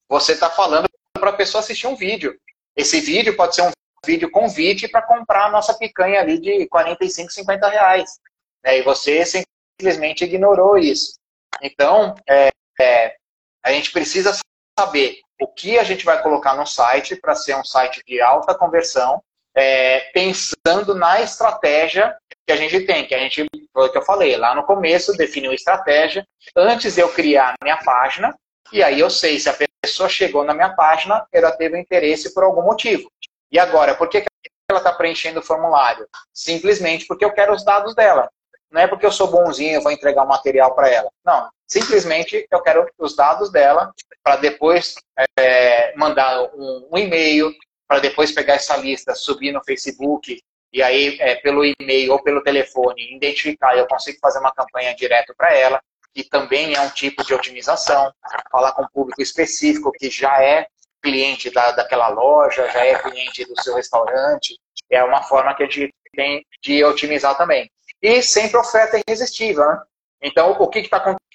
[0.09, 2.39] você está falando para a pessoa assistir um vídeo.
[2.75, 3.71] Esse vídeo pode ser um
[4.05, 8.19] vídeo convite para comprar a nossa picanha ali de 45, 50 reais.
[8.65, 8.79] Né?
[8.79, 11.15] E você simplesmente ignorou isso.
[11.63, 12.51] Então, é,
[12.81, 13.17] é,
[13.63, 14.37] a gente precisa
[14.79, 18.55] saber o que a gente vai colocar no site para ser um site de alta
[18.55, 19.23] conversão,
[19.57, 22.15] é, pensando na estratégia
[22.47, 25.17] que a gente tem, que a gente, foi o que eu falei, lá no começo,
[25.17, 28.37] definiu estratégia, antes de eu criar a minha página,
[28.73, 32.45] e aí eu sei se a pessoa chegou na minha página, ela teve interesse por
[32.45, 33.11] algum motivo.
[33.51, 34.25] E agora, por que
[34.71, 36.07] ela está preenchendo o formulário?
[36.33, 38.29] Simplesmente porque eu quero os dados dela.
[38.71, 41.09] Não é porque eu sou bonzinho, eu vou entregar o material para ela.
[41.25, 43.93] Não, simplesmente eu quero os dados dela
[44.23, 44.97] para depois
[45.39, 47.53] é, mandar um, um e-mail,
[47.87, 50.41] para depois pegar essa lista, subir no Facebook
[50.73, 55.35] e aí é, pelo e-mail ou pelo telefone identificar, eu consigo fazer uma campanha direto
[55.37, 55.81] para ela,
[56.15, 58.13] que também é um tipo de otimização,
[58.51, 60.67] falar com um público específico que já é
[61.03, 64.59] cliente da, daquela loja, já é cliente do seu restaurante,
[64.91, 67.71] é uma forma que a gente tem de otimizar também.
[68.03, 69.83] E sempre oferta irresistível, né?
[70.23, 71.26] Então, o que está acontecendo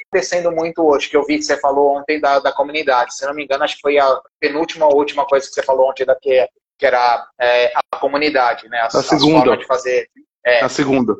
[0.52, 3.16] muito hoje, que eu vi que você falou ontem da, da comunidade?
[3.16, 5.90] Se não me engano, acho que foi a penúltima ou última coisa que você falou
[5.90, 6.48] ontem, da, que,
[6.78, 8.82] que era é, a comunidade, né?
[8.82, 9.56] As, a segunda.
[9.56, 10.10] de fazer.
[10.46, 11.16] É, a segunda.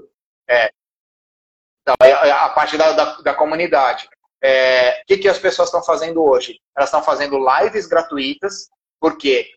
[0.50, 0.72] É.
[1.82, 4.10] Então, é, é a parte da, da, da comunidade.
[4.44, 6.60] É, o que, que as pessoas estão fazendo hoje?
[6.76, 8.70] Elas estão fazendo lives gratuitas,
[9.00, 9.48] porque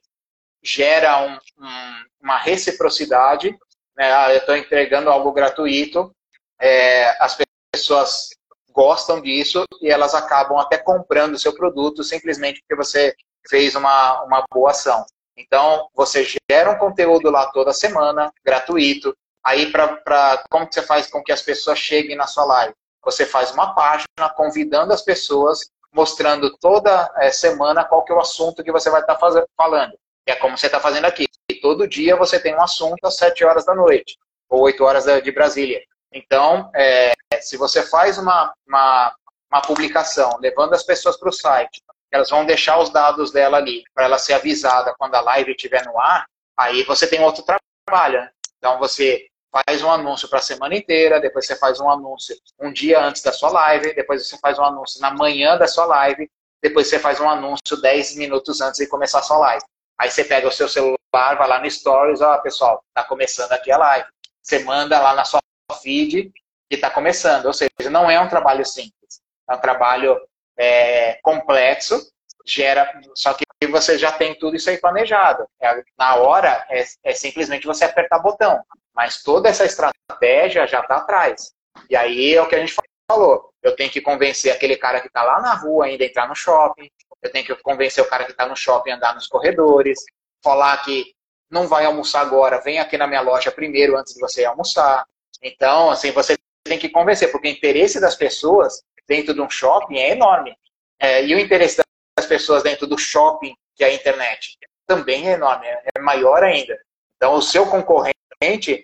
[0.63, 3.51] gera um, um, uma reciprocidade.
[3.97, 4.13] Né?
[4.13, 6.15] Ah, eu estou entregando algo gratuito,
[6.61, 7.37] é, as
[7.73, 8.29] pessoas
[8.75, 13.15] gostam disso e elas acabam até comprando o seu produto simplesmente porque você
[13.49, 15.07] fez uma, uma boa ação.
[15.37, 19.17] Então, você gera um conteúdo lá toda semana, gratuito.
[19.45, 22.75] Aí, pra, pra, como que você faz com que as pessoas cheguem na sua live?
[23.05, 28.21] Você faz uma página convidando as pessoas, mostrando toda é, semana qual que é o
[28.21, 29.93] assunto que você vai estar tá falando.
[30.27, 31.27] E é como você está fazendo aqui.
[31.51, 34.17] E todo dia você tem um assunto às 7 horas da noite,
[34.49, 35.83] ou 8 horas de Brasília.
[36.15, 39.15] Então, é, se você faz uma, uma,
[39.51, 43.83] uma publicação levando as pessoas para o site, elas vão deixar os dados dela ali,
[43.93, 46.25] para ela ser avisada quando a live estiver no ar,
[46.57, 48.21] aí você tem outro trabalho.
[48.21, 48.31] Né?
[48.59, 49.27] Então, você
[49.67, 53.21] faz um anúncio para a semana inteira, depois você faz um anúncio um dia antes
[53.21, 56.31] da sua live, depois você faz um anúncio na manhã da sua live,
[56.63, 59.65] depois você faz um anúncio 10 minutos antes de começar a sua live.
[59.99, 63.71] Aí você pega o seu celular, vai lá no Stories, ó, pessoal, tá começando aqui
[63.73, 64.09] a live.
[64.41, 65.41] Você manda lá na sua
[65.73, 66.33] feed
[66.69, 67.47] que está começando.
[67.47, 69.21] Ou seja, não é um trabalho simples.
[69.49, 70.21] É um trabalho
[70.57, 72.01] é, complexo,
[72.47, 75.47] gera, só que você já tem tudo isso aí planejado.
[75.61, 78.63] É, na hora, é, é simplesmente você apertar botão.
[78.95, 81.53] Mas toda essa estratégia já está atrás.
[81.91, 82.75] E aí é o que a gente
[83.11, 83.51] falou.
[83.63, 86.35] Eu tenho que convencer aquele cara que está lá na rua ainda a entrar no
[86.35, 86.89] shopping.
[87.23, 89.99] Eu tenho que convencer o cara que está no shopping a andar nos corredores.
[90.43, 91.15] Falar que
[91.51, 95.05] não vai almoçar agora, vem aqui na minha loja primeiro antes de você almoçar.
[95.45, 99.99] Então, assim, você tem que convencer, porque o interesse das pessoas dentro de um shopping
[99.99, 100.57] é enorme.
[100.99, 101.83] É, e o interesse
[102.17, 106.79] das pessoas dentro do shopping, que é a internet, também é enorme, é maior ainda.
[107.17, 108.15] Então, o seu concorrente,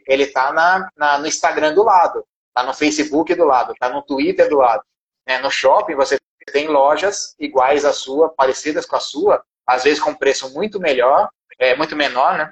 [0.07, 4.03] ele está na, na, no Instagram do lado, está no Facebook do lado, está no
[4.03, 4.83] Twitter do lado.
[5.27, 6.19] É, no shopping, você
[6.53, 11.31] tem lojas iguais à sua, parecidas com a sua, às vezes com preço muito melhor,
[11.59, 12.51] é, muito menor, né?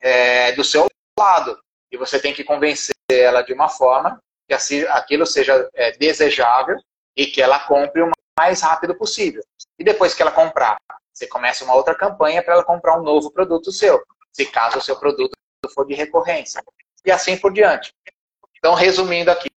[0.00, 0.86] É, do seu
[1.18, 1.58] lado.
[1.90, 6.76] E você tem que convencer ela de uma forma que assim, aquilo seja é, desejável
[7.16, 9.42] e que ela compre o mais rápido possível.
[9.78, 10.78] E depois que ela comprar,
[11.12, 14.82] você começa uma outra campanha para ela comprar um novo produto seu, se caso o
[14.82, 15.36] seu produto
[15.74, 16.62] for de recorrência.
[17.04, 17.92] E assim por diante.
[18.56, 19.50] Então, resumindo aqui,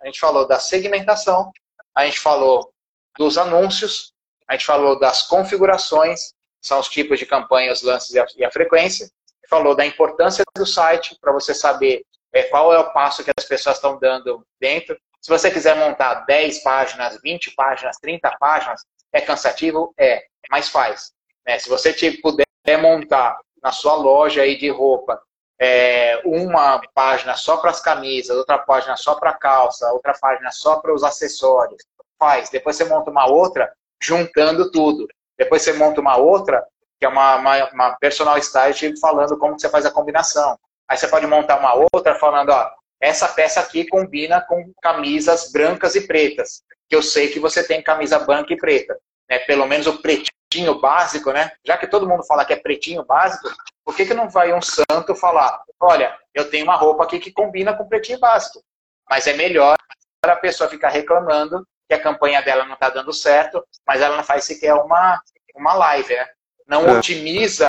[0.00, 1.50] a gente falou da segmentação,
[1.94, 2.72] a gente falou
[3.18, 4.12] dos anúncios,
[4.46, 6.32] a gente falou das configurações,
[6.62, 9.10] são os tipos de campanha, os lances e a, e a frequência,
[9.48, 13.44] falou da importância do site para você saber é, qual é o passo que as
[13.44, 14.98] pessoas estão dando dentro.
[15.20, 18.82] Se você quiser montar 10 páginas, 20 páginas, 30 páginas,
[19.12, 19.92] é cansativo?
[19.98, 21.12] É, mas faz.
[21.46, 21.58] Né?
[21.58, 21.92] Se você
[22.22, 22.46] puder
[22.80, 25.20] montar na sua loja aí de roupa
[25.58, 30.76] é, uma página só para as camisas, outra página só para calça, outra página só
[30.80, 31.82] para os acessórios,
[32.18, 32.50] faz.
[32.50, 35.08] Depois você monta uma outra juntando tudo.
[35.38, 36.66] Depois você monta uma outra,
[36.98, 40.58] que é uma, uma, uma personal style falando como você faz a combinação.
[40.88, 42.70] Aí você pode montar uma outra falando, ó,
[43.00, 47.82] essa peça aqui combina com camisas brancas e pretas, que eu sei que você tem
[47.82, 48.96] camisa branca e preta.
[49.28, 49.38] Né?
[49.40, 51.52] Pelo menos o pretinho básico, né?
[51.64, 53.48] Já que todo mundo fala que é pretinho básico,
[53.84, 57.32] Por que, que não vai um santo falar, olha, eu tenho uma roupa aqui que
[57.32, 58.60] combina com pretinho básico,
[59.08, 59.76] mas é melhor
[60.24, 64.24] a pessoa ficar reclamando que a campanha dela não está dando certo, mas ela não
[64.24, 65.20] faz sequer uma,
[65.54, 66.26] uma live, né?
[66.66, 66.98] Não é.
[66.98, 67.66] otimiza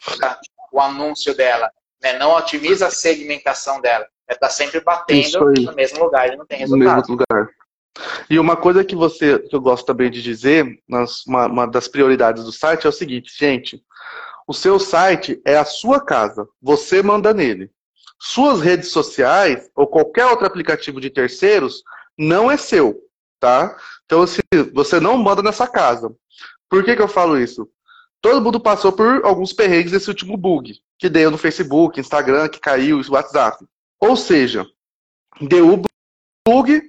[0.72, 1.72] o anúncio dela,
[2.02, 2.18] né?
[2.18, 4.06] não otimiza a segmentação dela.
[4.28, 6.88] Ela está sempre batendo no mesmo lugar e não tem resultado.
[6.88, 7.50] No mesmo lugar.
[8.30, 12.44] E uma coisa que você que eu gosto também de dizer, uma, uma das prioridades
[12.44, 13.82] do site é o seguinte, gente,
[14.48, 17.72] o seu site é a sua casa, você manda nele.
[18.20, 21.84] Suas redes sociais ou qualquer outro aplicativo de terceiros
[22.18, 23.00] não é seu,
[23.40, 23.78] tá?
[24.06, 24.42] Então, assim,
[24.74, 26.12] você não manda nessa casa.
[26.70, 27.70] Por que, que eu falo isso?
[28.22, 32.60] Todo mundo passou por alguns perrengues desse último bug, que deu no Facebook, Instagram, que
[32.60, 33.66] caiu, WhatsApp.
[34.00, 34.66] Ou seja,
[35.42, 35.82] deu o
[36.48, 36.82] bug,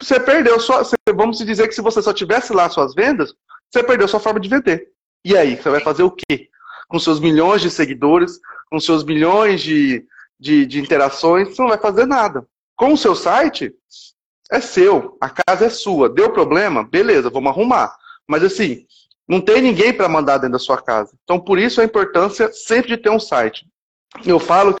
[0.00, 0.82] você perdeu sua.
[1.14, 3.34] Vamos dizer que se você só tivesse lá suas vendas,
[3.70, 4.88] você perdeu sua forma de vender.
[5.24, 6.48] E aí, você vai fazer o quê?
[6.88, 8.40] Com seus milhões de seguidores,
[8.70, 10.04] com seus milhões de,
[10.38, 12.46] de, de interações, você não vai fazer nada.
[12.76, 13.74] Com o seu site,
[14.50, 16.08] é seu, a casa é sua.
[16.08, 16.84] Deu problema?
[16.84, 17.96] Beleza, vamos arrumar.
[18.26, 18.86] Mas assim,
[19.28, 21.14] não tem ninguém para mandar dentro da sua casa.
[21.24, 23.66] Então, por isso a importância sempre de ter um site.
[24.26, 24.74] Eu falo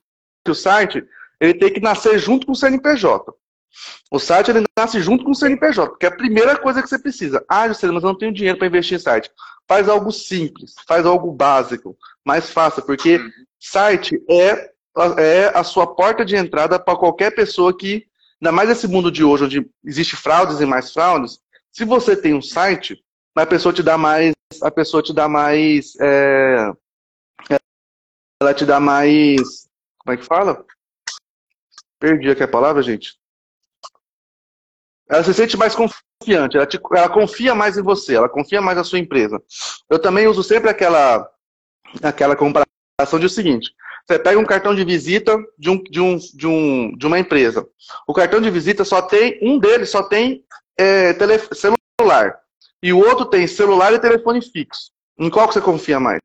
[0.44, 1.04] que o site
[1.40, 3.32] ele tem que nascer junto com o CNPJ.
[4.10, 6.98] O site ele nasce junto com o CNPJ, porque é a primeira coisa que você
[6.98, 7.44] precisa.
[7.48, 9.30] Ah, Juscelino, mas eu não tenho dinheiro para investir em site.
[9.66, 13.20] Faz algo simples, faz algo básico, mais fácil, porque
[13.58, 14.70] site é,
[15.18, 18.06] é a sua porta de entrada para qualquer pessoa que
[18.40, 21.38] ainda mais nesse mundo de hoje, onde existe fraudes e mais fraudes,
[21.70, 23.01] se você tem um site,
[23.34, 26.70] a pessoa te dá mais, a pessoa te dá mais, é,
[28.40, 29.68] ela te dá mais,
[29.98, 30.64] como é que fala?
[31.98, 33.16] Perdi aqui a palavra, gente.
[35.08, 38.76] Ela se sente mais confiante, ela, te, ela confia mais em você, ela confia mais
[38.76, 39.42] na sua empresa.
[39.88, 41.28] Eu também uso sempre aquela,
[42.02, 43.70] aquela comparação de o seguinte,
[44.06, 47.66] você pega um cartão de visita de, um, de, um, de, um, de uma empresa.
[48.06, 50.44] O cartão de visita só tem, um deles só tem
[50.76, 51.14] é,
[51.54, 52.41] celular.
[52.82, 54.90] E o outro tem celular e telefone fixo.
[55.18, 56.20] Em qual que você confia mais?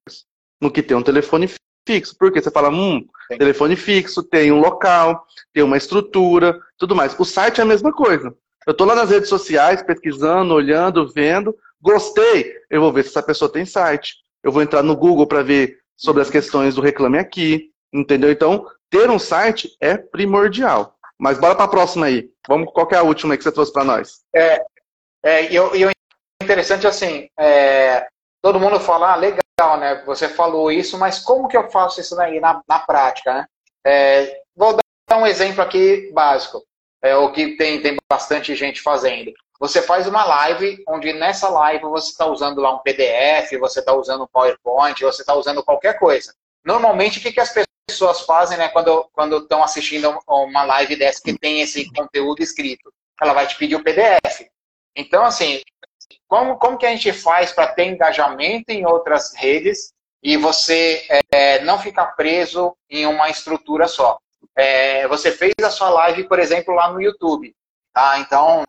[0.60, 1.50] No que tem um telefone
[1.88, 2.16] fixo.
[2.18, 3.06] Porque você fala, hum,
[3.38, 7.18] telefone fixo, tem um local, tem uma estrutura, tudo mais.
[7.20, 8.36] O site é a mesma coisa.
[8.66, 11.56] Eu estou lá nas redes sociais, pesquisando, olhando, vendo.
[11.82, 14.16] Gostei, eu vou ver se essa pessoa tem site.
[14.44, 18.32] Eu vou entrar no Google para ver sobre as questões do Reclame Aqui, entendeu?
[18.32, 20.96] Então, ter um site é primordial.
[21.20, 22.30] Mas bora para a próxima aí.
[22.48, 24.22] Vamos, qual é a última que você trouxe para nós?
[24.36, 24.62] É,
[25.24, 25.90] é, e, o
[26.48, 28.08] interessante assim, é,
[28.42, 30.02] todo mundo fala, ah, legal, né?
[30.06, 33.46] Você falou isso, mas como que eu faço isso daí na, na prática, né?
[33.86, 34.78] É, vou
[35.10, 36.64] dar um exemplo aqui básico,
[37.02, 39.34] é, o que tem, tem bastante gente fazendo.
[39.60, 43.94] Você faz uma live onde nessa live você está usando lá um PDF, você está
[43.94, 46.34] usando um PowerPoint, você está usando qualquer coisa.
[46.64, 47.54] Normalmente, o que, que as
[47.90, 52.94] pessoas fazem né, quando quando estão assistindo uma live dessa que tem esse conteúdo escrito?
[53.22, 54.48] Ela vai te pedir o PDF.
[54.96, 55.62] Então, assim,
[56.28, 61.62] como, como que a gente faz para ter engajamento em outras redes e você é,
[61.62, 64.18] não ficar preso em uma estrutura só?
[64.56, 67.56] É, você fez a sua live, por exemplo, lá no YouTube.
[67.94, 68.20] Tá?
[68.20, 68.64] Então,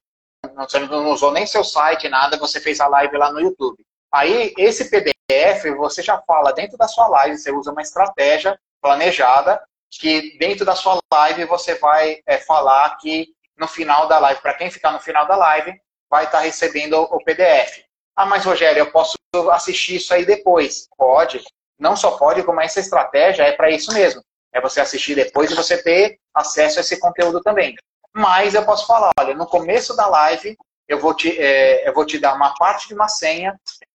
[0.55, 3.85] você não usou nem seu site, nada, você fez a live lá no YouTube.
[4.13, 9.61] Aí, esse PDF, você já fala dentro da sua live, você usa uma estratégia planejada,
[9.91, 14.55] que dentro da sua live você vai é, falar que no final da live, para
[14.55, 15.79] quem ficar no final da live,
[16.11, 17.85] vai estar tá recebendo o PDF.
[18.17, 19.17] Ah, mas Rogério, eu posso
[19.53, 20.89] assistir isso aí depois?
[20.97, 21.43] Pode.
[21.79, 24.23] Não só pode, como essa estratégia é para isso mesmo.
[24.53, 27.77] É você assistir depois e você ter acesso a esse conteúdo também.
[28.15, 30.57] Mas eu posso falar, olha, no começo da live
[30.89, 33.55] eu vou te, é, eu vou te dar uma parte de uma senha,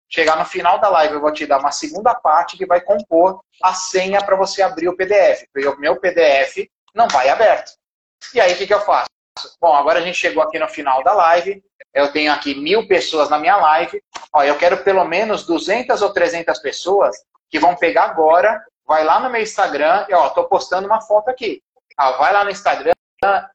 [0.10, 3.40] chegar no final da live eu vou te dar uma segunda parte que vai compor
[3.64, 7.72] a senha para você abrir o PDF, porque o meu PDF não vai aberto.
[8.34, 9.10] E aí o que, que eu faço?
[9.60, 11.64] Bom, agora a gente chegou aqui no final da live,
[11.94, 14.02] eu tenho aqui mil pessoas na minha live,
[14.34, 17.16] ó, eu quero pelo menos 200 ou 300 pessoas
[17.50, 21.30] que vão pegar agora, vai lá no meu Instagram e ó, tô postando uma foto
[21.30, 21.62] aqui.
[21.98, 22.94] Ah, vai lá no Instagram,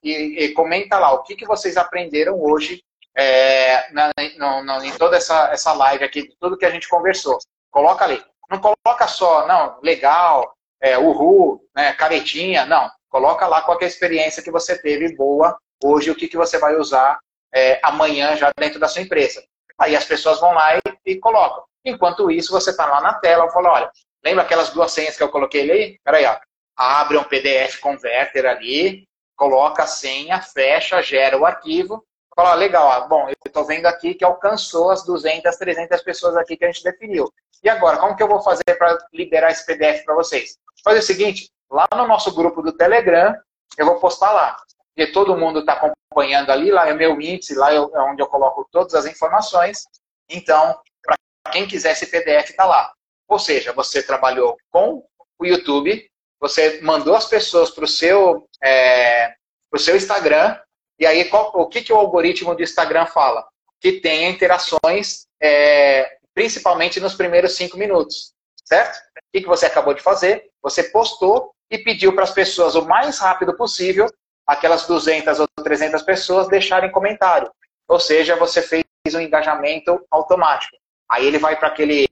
[0.03, 2.85] e, e, comenta lá o que, que vocês aprenderam hoje
[3.17, 7.39] é, na, em toda essa, essa live aqui, tudo que a gente conversou.
[7.71, 8.23] Coloca ali.
[8.49, 12.89] Não coloca só, não, legal, é, uhul, né, caretinha, não.
[13.09, 16.59] Coloca lá qual é a experiência que você teve boa hoje, o que, que você
[16.59, 17.19] vai usar
[17.55, 19.43] é, amanhã já dentro da sua empresa.
[19.79, 21.65] Aí as pessoas vão lá e, e colocam.
[21.85, 23.91] Enquanto isso, você está lá na tela, fala, olha,
[24.25, 26.01] lembra aquelas duas senhas que eu coloquei ali?
[26.05, 26.37] Peraí, ó.
[26.77, 29.05] Abre um PDF Converter ali,
[29.37, 32.05] coloca a senha, fecha, gera o arquivo,
[32.35, 36.57] fala, legal, ah, bom, eu estou vendo aqui que alcançou as 200, 300 pessoas aqui
[36.57, 37.33] que a gente definiu.
[37.65, 40.59] E agora, como que eu vou fazer para liberar esse PDF para vocês?
[40.85, 43.35] fazer o seguinte, lá no nosso grupo do Telegram,
[43.77, 44.57] eu vou postar lá.
[44.97, 48.67] E todo mundo está acompanhando ali, lá é meu índice, lá é onde eu coloco
[48.73, 49.85] todas as informações.
[50.29, 51.17] Então, para
[51.53, 52.93] quem quiser esse PDF, está lá.
[53.29, 55.05] Ou seja, você trabalhou com
[55.39, 56.09] o YouTube,
[56.41, 59.35] você mandou as pessoas para o seu, é,
[59.77, 60.59] seu Instagram,
[60.99, 63.47] e aí qual, o que, que o algoritmo do Instagram fala?
[63.81, 68.33] Que tenha interações, é, principalmente nos primeiros cinco minutos,
[68.65, 68.97] certo?
[68.97, 70.51] O que, que você acabou de fazer?
[70.63, 74.07] Você postou e pediu para as pessoas o mais rápido possível,
[74.47, 77.51] aquelas 200 ou 300 pessoas, deixarem comentário.
[77.89, 78.85] Ou seja, você fez
[79.15, 80.77] um engajamento automático.
[81.09, 82.07] Aí ele vai para aquele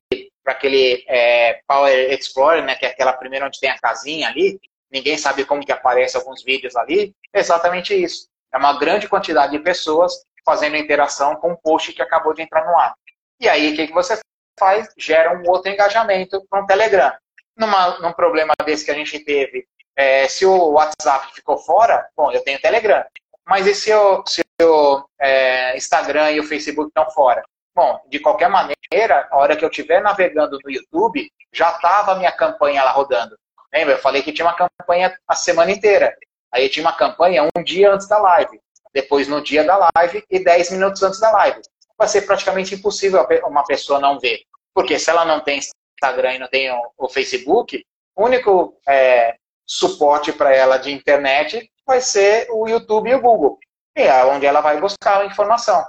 [0.45, 4.61] para aquele é, Power Explorer, né, que é aquela primeira onde tem a casinha ali,
[4.93, 8.29] ninguém sabe como que aparece alguns vídeos ali, é exatamente isso.
[8.53, 10.13] É uma grande quantidade de pessoas
[10.45, 12.95] fazendo interação com um post que acabou de entrar no ar.
[13.41, 14.21] E aí, o que, que você
[14.59, 14.89] faz?
[14.97, 17.13] Gera um outro engajamento para um Telegram.
[17.57, 19.67] Numa, num problema desse que a gente teve,
[19.97, 23.05] é, se o WhatsApp ficou fora, bom, eu tenho Telegram.
[23.47, 27.43] Mas e se o, se o é, Instagram e o Facebook estão fora?
[27.75, 32.15] Bom, de qualquer maneira, a hora que eu estiver navegando no YouTube, já estava a
[32.17, 33.37] minha campanha lá rodando.
[33.73, 33.95] Lembra?
[33.95, 36.17] Eu falei que tinha uma campanha a semana inteira.
[36.53, 38.61] Aí tinha uma campanha um dia antes da live,
[38.93, 41.61] depois no dia da live e 10 minutos antes da live.
[41.99, 44.43] Vai ser praticamente impossível uma pessoa não ver.
[44.73, 45.59] Porque se ela não tem
[46.01, 47.85] Instagram e não tem o, Facebook,
[48.15, 49.37] o único é,
[49.67, 53.59] suporte para ela de internet vai ser o YouTube e o Google.
[53.97, 55.85] E é onde ela vai buscar a informação.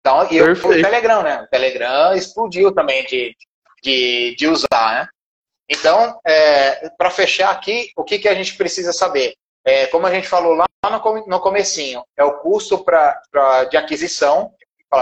[0.00, 1.42] Então, e o Telegram, né?
[1.42, 3.36] O Telegram explodiu também de,
[3.82, 5.08] de, de usar, né?
[5.68, 9.34] Então, é, para fechar aqui, o que, que a gente precisa saber?
[9.64, 13.76] É, como a gente falou lá no, no comecinho, é o custo pra, pra, de
[13.76, 14.52] aquisição.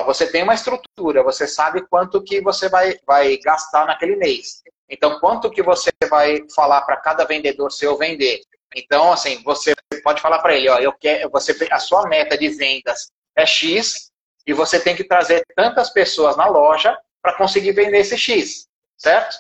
[0.07, 4.63] Você tem uma estrutura, você sabe quanto que você vai, vai gastar naquele mês.
[4.91, 8.41] Então, quanto que você vai falar para cada vendedor seu vender?
[8.75, 9.73] Então, assim, você
[10.03, 14.11] pode falar para ele, ó, eu quero, você, a sua meta de vendas é X
[14.47, 18.67] e você tem que trazer tantas pessoas na loja para conseguir vender esse X,
[18.97, 19.33] certo?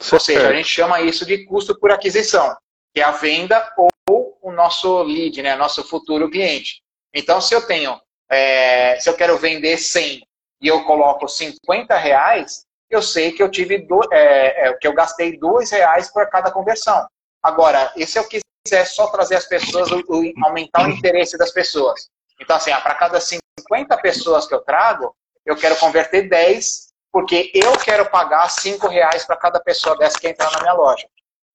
[0.00, 0.12] certo?
[0.14, 2.56] Ou seja, a gente chama isso de custo por aquisição,
[2.94, 3.72] que é a venda
[4.08, 6.82] ou o nosso lead, né, nosso futuro cliente.
[7.14, 10.26] Então, se eu tenho, é, se eu quero vender 100
[10.62, 14.92] e eu coloco 50 reais, eu sei que eu tive do, é, é, que eu
[14.92, 17.06] gastei dois reais por cada conversão.
[17.42, 21.52] Agora, e se eu quiser só trazer as pessoas, o, o, aumentar o interesse das
[21.52, 22.10] pessoas?
[22.40, 25.14] Então, assim, para cada 50 pessoas que eu trago,
[25.46, 30.28] eu quero converter 10, porque eu quero pagar 5 reais para cada pessoa dessa que
[30.28, 31.06] entrar na minha loja.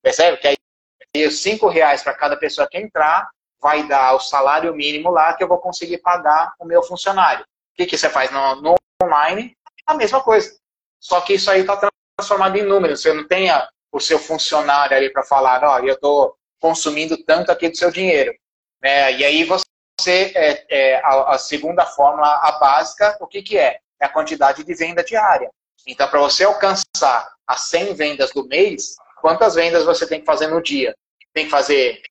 [0.02, 0.38] Percebe?
[0.38, 0.56] Que aí
[1.16, 3.30] e os cinco reais para cada pessoa que entrar
[3.62, 7.44] vai dar o salário mínimo lá que eu vou conseguir pagar o meu funcionário.
[7.44, 9.56] O que, que você faz no, no online?
[9.88, 10.54] A mesma coisa.
[11.06, 11.88] Só que isso aí está
[12.18, 13.02] transformado em números.
[13.02, 17.52] Você não tem a, o seu funcionário ali para falar, oh, eu estou consumindo tanto
[17.52, 18.34] aqui do seu dinheiro.
[18.84, 19.64] É, e aí você,
[20.34, 23.78] é, é, a, a, segunda fórmula, a básica, o que, que é?
[24.02, 25.48] É a quantidade de venda diária.
[25.86, 30.48] Então, para você alcançar as 100 vendas do mês, quantas vendas você tem que fazer
[30.48, 30.96] no dia?
[31.36, 32.02] Tem que fazer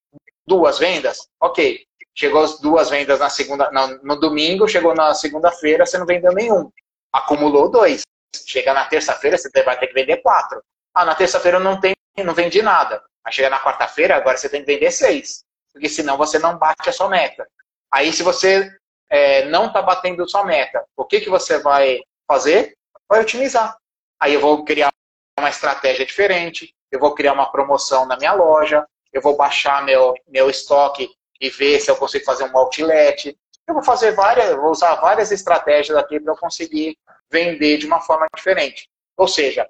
[0.46, 1.28] duas vendas?
[1.40, 1.84] Ok.
[2.14, 6.32] Chegou as duas vendas na segunda, no, no domingo, chegou na segunda-feira, você não vendeu
[6.32, 6.70] nenhum.
[7.12, 8.04] Acumulou dois.
[8.46, 10.62] Chega na terça-feira, você vai ter que vender quatro.
[10.94, 13.02] Ah, na terça-feira não tem, não vendi nada.
[13.24, 15.44] Mas chega na quarta-feira, agora você tem que vender seis.
[15.72, 17.46] Porque senão você não bate a sua meta.
[17.90, 18.70] Aí, se você
[19.10, 22.76] é, não está batendo sua meta, o que, que você vai fazer?
[23.08, 23.76] Vai otimizar.
[24.20, 24.92] Aí eu vou criar
[25.38, 30.14] uma estratégia diferente, eu vou criar uma promoção na minha loja, eu vou baixar meu,
[30.26, 31.08] meu estoque
[31.40, 33.36] e ver se eu consigo fazer um outlet.
[33.66, 36.98] Eu vou fazer várias, vou usar várias estratégias aqui para eu conseguir
[37.30, 38.88] vender de uma forma diferente.
[39.16, 39.68] Ou seja,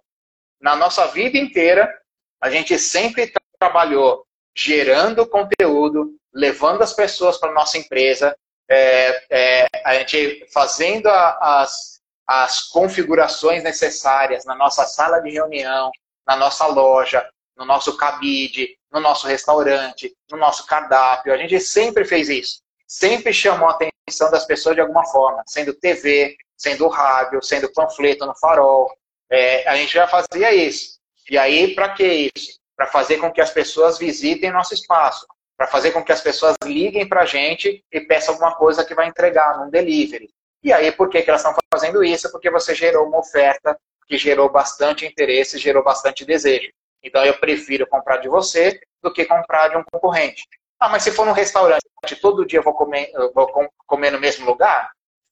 [0.61, 1.93] na nossa vida inteira,
[2.41, 4.27] a gente sempre trabalhou
[4.57, 8.37] gerando conteúdo, levando as pessoas para nossa empresa,
[8.69, 15.91] é, é, a gente fazendo a, as, as configurações necessárias na nossa sala de reunião,
[16.27, 21.33] na nossa loja, no nosso cabide, no nosso restaurante, no nosso cardápio.
[21.33, 22.64] A gente sempre fez isso.
[22.87, 28.27] Sempre chamou a atenção das pessoas de alguma forma, sendo TV, sendo rádio, sendo panfleto
[28.27, 28.91] no farol.
[29.31, 30.99] É, a gente já fazia isso.
[31.31, 32.59] E aí, para que isso?
[32.77, 36.55] Para fazer com que as pessoas visitem nosso espaço, para fazer com que as pessoas
[36.65, 40.29] liguem para a gente e peçam alguma coisa que vai entregar num delivery.
[40.63, 42.31] E aí, por que, que elas estão fazendo isso?
[42.31, 46.71] Porque você gerou uma oferta que gerou bastante interesse, gerou bastante desejo.
[47.03, 50.43] Então eu prefiro comprar de você do que comprar de um concorrente.
[50.79, 51.85] Ah, mas se for num restaurante,
[52.21, 53.51] todo dia eu vou comer, eu vou
[53.87, 54.91] comer no mesmo lugar?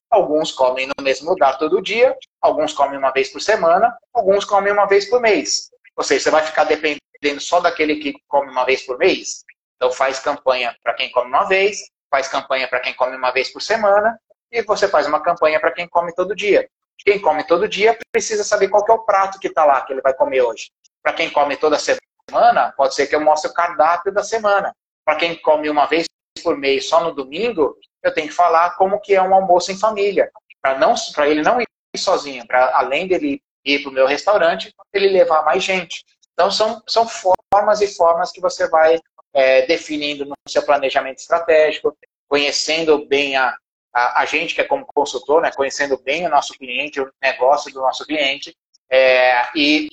[0.09, 4.71] Alguns comem no mesmo lugar todo dia, alguns comem uma vez por semana, alguns comem
[4.71, 5.69] uma vez por mês.
[5.95, 9.43] Ou seja, você vai ficar dependendo só daquele que come uma vez por mês.
[9.75, 11.79] Então faz campanha para quem come uma vez,
[12.09, 14.19] faz campanha para quem come uma vez por semana
[14.51, 16.69] e você faz uma campanha para quem come todo dia.
[16.99, 20.01] Quem come todo dia precisa saber qual é o prato que está lá que ele
[20.01, 20.71] vai comer hoje.
[21.01, 24.73] Para quem come toda semana, pode ser que eu mostre o cardápio da semana.
[25.05, 26.05] Para quem come uma vez
[26.43, 29.79] por mês só no domingo, eu tenho que falar como que é um almoço em
[29.79, 30.29] família,
[30.61, 31.67] para não para ele não ir
[31.97, 36.03] sozinho, para além dele ir para o meu restaurante, ele levar mais gente.
[36.33, 38.99] Então são, são formas e formas que você vai
[39.33, 41.95] é, definindo no seu planejamento estratégico,
[42.27, 43.55] conhecendo bem a,
[43.93, 47.71] a, a, gente que é como consultor, né, conhecendo bem o nosso cliente, o negócio
[47.71, 48.55] do nosso cliente,
[48.89, 49.89] é, e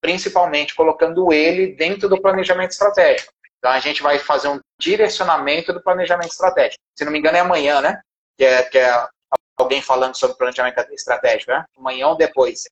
[0.00, 3.32] principalmente colocando ele dentro do planejamento estratégico.
[3.58, 6.82] Então a gente vai fazer um direcionamento do planejamento estratégico.
[6.96, 8.00] Se não me engano é amanhã, né?
[8.36, 9.08] Que é, que é
[9.56, 11.64] alguém falando sobre planejamento estratégico, né?
[11.76, 12.64] Amanhã ou depois.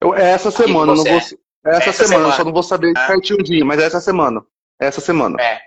[0.00, 2.92] Eu, é essa semana, não vou, é essa, essa semana, semana, só não vou saber
[2.96, 3.06] é.
[3.06, 4.44] certinho o dia, mas é essa semana.
[4.80, 5.40] É essa semana.
[5.40, 5.62] É.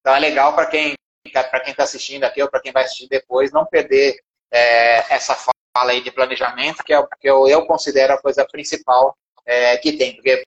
[0.00, 0.94] Então é legal para quem
[1.32, 4.16] para quem está assistindo aqui ou para quem vai assistir depois, não perder
[4.50, 8.46] é, essa fala aí de planejamento, que é o que eu, eu considero a coisa
[8.46, 9.14] principal
[9.44, 10.42] é, que tem, porque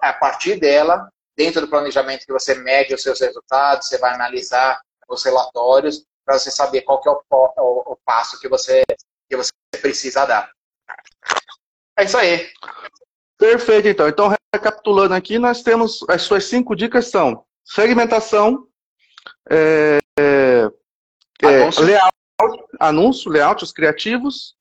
[0.00, 4.80] a partir dela, dentro do planejamento que você mede os seus resultados, você vai analisar
[5.08, 8.82] os relatórios para você saber qual que é o, o, o passo que você,
[9.28, 10.50] que você precisa dar.
[11.98, 12.48] É isso aí.
[13.38, 14.08] Perfeito, então.
[14.08, 18.66] Então, recapitulando aqui, nós temos as suas cinco dicas são segmentação,
[19.48, 20.68] é, é,
[21.42, 21.84] anúncio.
[21.84, 22.12] layout,
[22.78, 24.54] anúncio, layout, os criativos.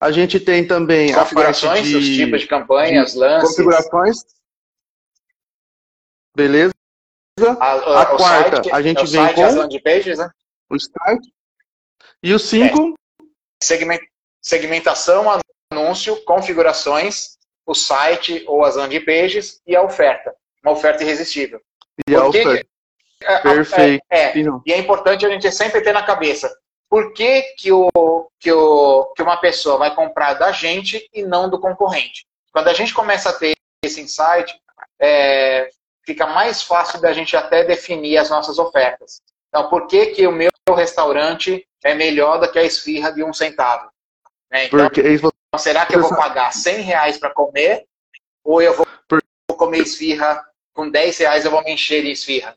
[0.00, 3.50] A gente tem também configurações, de, os tipos de campanhas, de lances.
[3.50, 4.24] Configurações.
[6.34, 6.72] Beleza.
[7.60, 10.30] A, a, quarta, site, a gente é vem com as pages, né?
[10.70, 11.32] o site.
[12.22, 12.94] E o cinco.
[13.62, 13.98] É.
[14.40, 15.24] segmentação,
[15.72, 17.36] anúncio, configurações,
[17.66, 20.34] o site ou as landing pages e a oferta.
[20.62, 21.60] Uma oferta irresistível.
[22.08, 22.66] E a oferta.
[23.22, 24.04] É, Perfeito.
[24.10, 24.32] É, é,
[24.66, 26.54] e é importante a gente sempre ter na cabeça
[26.88, 27.90] por que, que, o,
[28.38, 32.24] que, o, que uma pessoa vai comprar da gente e não do concorrente.
[32.52, 34.54] Quando a gente começa a ter esse insight,
[35.00, 35.68] é,
[36.04, 39.20] fica mais fácil da gente até definir as nossas ofertas.
[39.48, 43.32] Então, por que, que o meu restaurante é melhor do que a esfirra de um
[43.32, 43.88] centavo?
[44.50, 44.66] Né?
[44.66, 47.84] Então, Porque então, será que eu vou pagar 100 reais para comer?
[48.42, 48.86] Ou eu vou
[49.56, 50.44] comer esfirra
[50.74, 52.56] com 10 reais eu vou me encher de esfirra?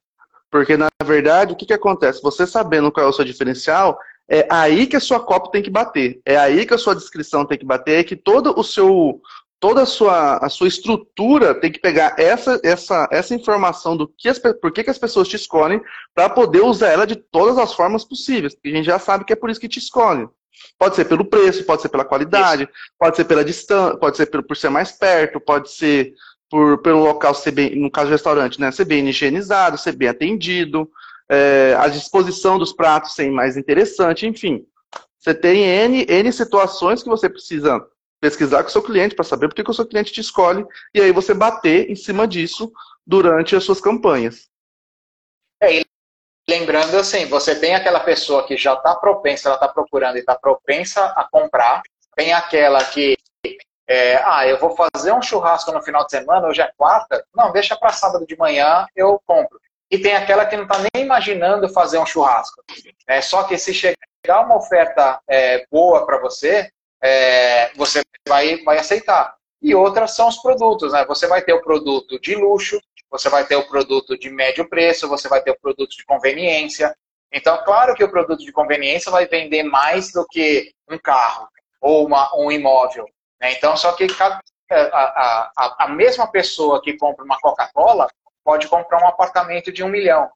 [0.49, 2.22] Porque, na verdade, o que, que acontece?
[2.24, 3.99] Você sabendo qual é o seu diferencial,
[4.30, 6.19] é aí que a sua cópia tem que bater.
[6.26, 9.22] É aí que a sua descrição tem que bater, é que todo o seu,
[9.60, 14.30] toda a sua, a sua estrutura tem que pegar essa, essa, essa informação do que
[14.30, 15.82] as, por que, que as pessoas te escolhem
[16.14, 18.54] para poder usar ela de todas as formas possíveis.
[18.54, 20.30] Porque a gente já sabe que é por isso que te escolhem.
[20.78, 22.72] Pode ser pelo preço, pode ser pela qualidade, Isso.
[22.98, 26.14] pode ser pela distância, pode ser por ser mais perto, pode ser
[26.50, 30.08] por pelo local ser bem, no caso do restaurante, né, ser bem higienizado, ser bem
[30.08, 30.90] atendido,
[31.30, 34.66] é, a disposição dos pratos ser mais interessante, enfim.
[35.20, 37.86] Você tem N, N situações que você precisa
[38.19, 41.02] pesquisar com o seu cliente para saber por que, o seu cliente te escolhe, e
[41.02, 42.72] aí você bater em cima disso
[43.06, 44.49] durante as suas campanhas.
[45.61, 45.81] É,
[46.49, 50.34] Lembrando assim, você tem aquela pessoa que já está propensa, ela está procurando e está
[50.34, 51.81] propensa a comprar.
[52.15, 53.18] Tem aquela que,
[53.85, 57.22] é, ah, eu vou fazer um churrasco no final de semana, hoje é quarta.
[57.35, 59.60] Não, deixa para sábado de manhã, eu compro.
[59.91, 62.64] E tem aquela que não está nem imaginando fazer um churrasco.
[63.06, 66.72] É, só que se chegar uma oferta é, boa para você,
[67.02, 69.36] é, você vai, vai aceitar.
[69.61, 71.06] E outras são os produtos, né?
[71.06, 72.80] Você vai ter o produto de luxo,
[73.10, 76.95] você vai ter o produto de médio preço, você vai ter o produto de conveniência.
[77.32, 81.48] Então, claro que o produto de conveniência vai vender mais do que um carro
[81.82, 83.06] ou uma, um imóvel.
[83.41, 83.53] Né?
[83.53, 84.06] Então, só que
[84.69, 88.07] é, a, a, a mesma pessoa que compra uma Coca-Cola
[88.44, 90.30] pode comprar um apartamento de um milhão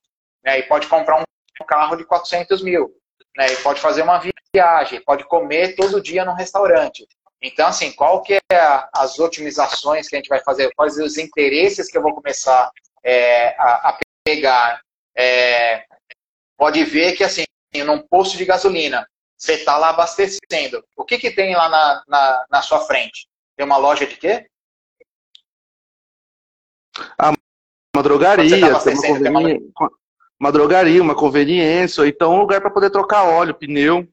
[0.44, 0.60] né?
[0.60, 2.94] e pode comprar um carro de 400 mil.
[3.38, 3.54] Né?
[3.54, 4.22] E pode fazer uma
[4.54, 7.08] viagem, pode comer todo dia num restaurante.
[7.42, 10.72] Então, assim, qual que é a, as otimizações que a gente vai fazer?
[10.76, 12.70] Quais os interesses que eu vou começar
[13.04, 14.82] é, a, a, pegar?
[15.16, 15.84] É,
[16.56, 17.44] pode ver que, assim,
[17.84, 20.86] num posto de gasolina, você está lá abastecendo.
[20.96, 23.28] O que, que tem lá na, na, na sua frente?
[23.58, 24.48] Tem uma loja de quê?
[27.18, 27.34] Ah,
[27.96, 28.84] uma drogaria, tá
[29.30, 29.92] uma, uma,
[30.42, 34.08] uma drogaria, uma conveniência, ou então um lugar para poder trocar óleo, pneu.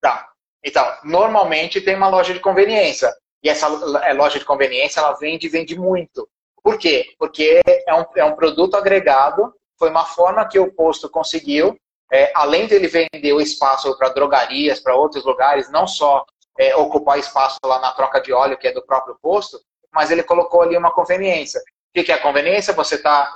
[0.00, 0.28] Tá.
[0.64, 3.08] Então, normalmente tem uma loja de conveniência.
[3.40, 3.68] E essa
[4.02, 6.28] é, loja de conveniência, ela vende e vende muito.
[6.60, 7.14] Por quê?
[7.16, 11.78] Porque é um, é um produto agregado, foi uma forma que o posto conseguiu,
[12.12, 16.26] é, além dele vender o espaço para drogarias, para outros lugares, não só
[16.58, 19.60] é, ocupar espaço lá na troca de óleo, que é do próprio posto,
[19.92, 21.60] mas ele colocou ali uma conveniência.
[21.96, 22.74] O que é a conveniência?
[22.74, 23.32] Você tá,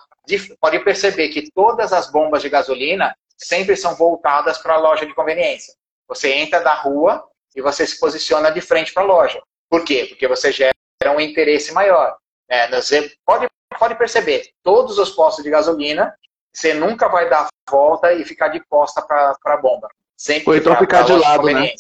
[0.60, 5.14] pode perceber que todas as bombas de gasolina sempre são voltadas para a loja de
[5.14, 5.74] conveniência.
[6.08, 7.24] Você entra da rua
[7.54, 9.42] e você se posiciona de frente para a loja.
[9.68, 10.06] Por quê?
[10.08, 10.74] Porque você gera
[11.14, 12.16] um interesse maior.
[12.48, 16.14] É, você pode, pode perceber, todos os postos de gasolina,
[16.52, 19.88] você nunca vai dar volta e ficar de costa para a bomba.
[20.16, 21.72] Sempre Ou então ficar de lado, né?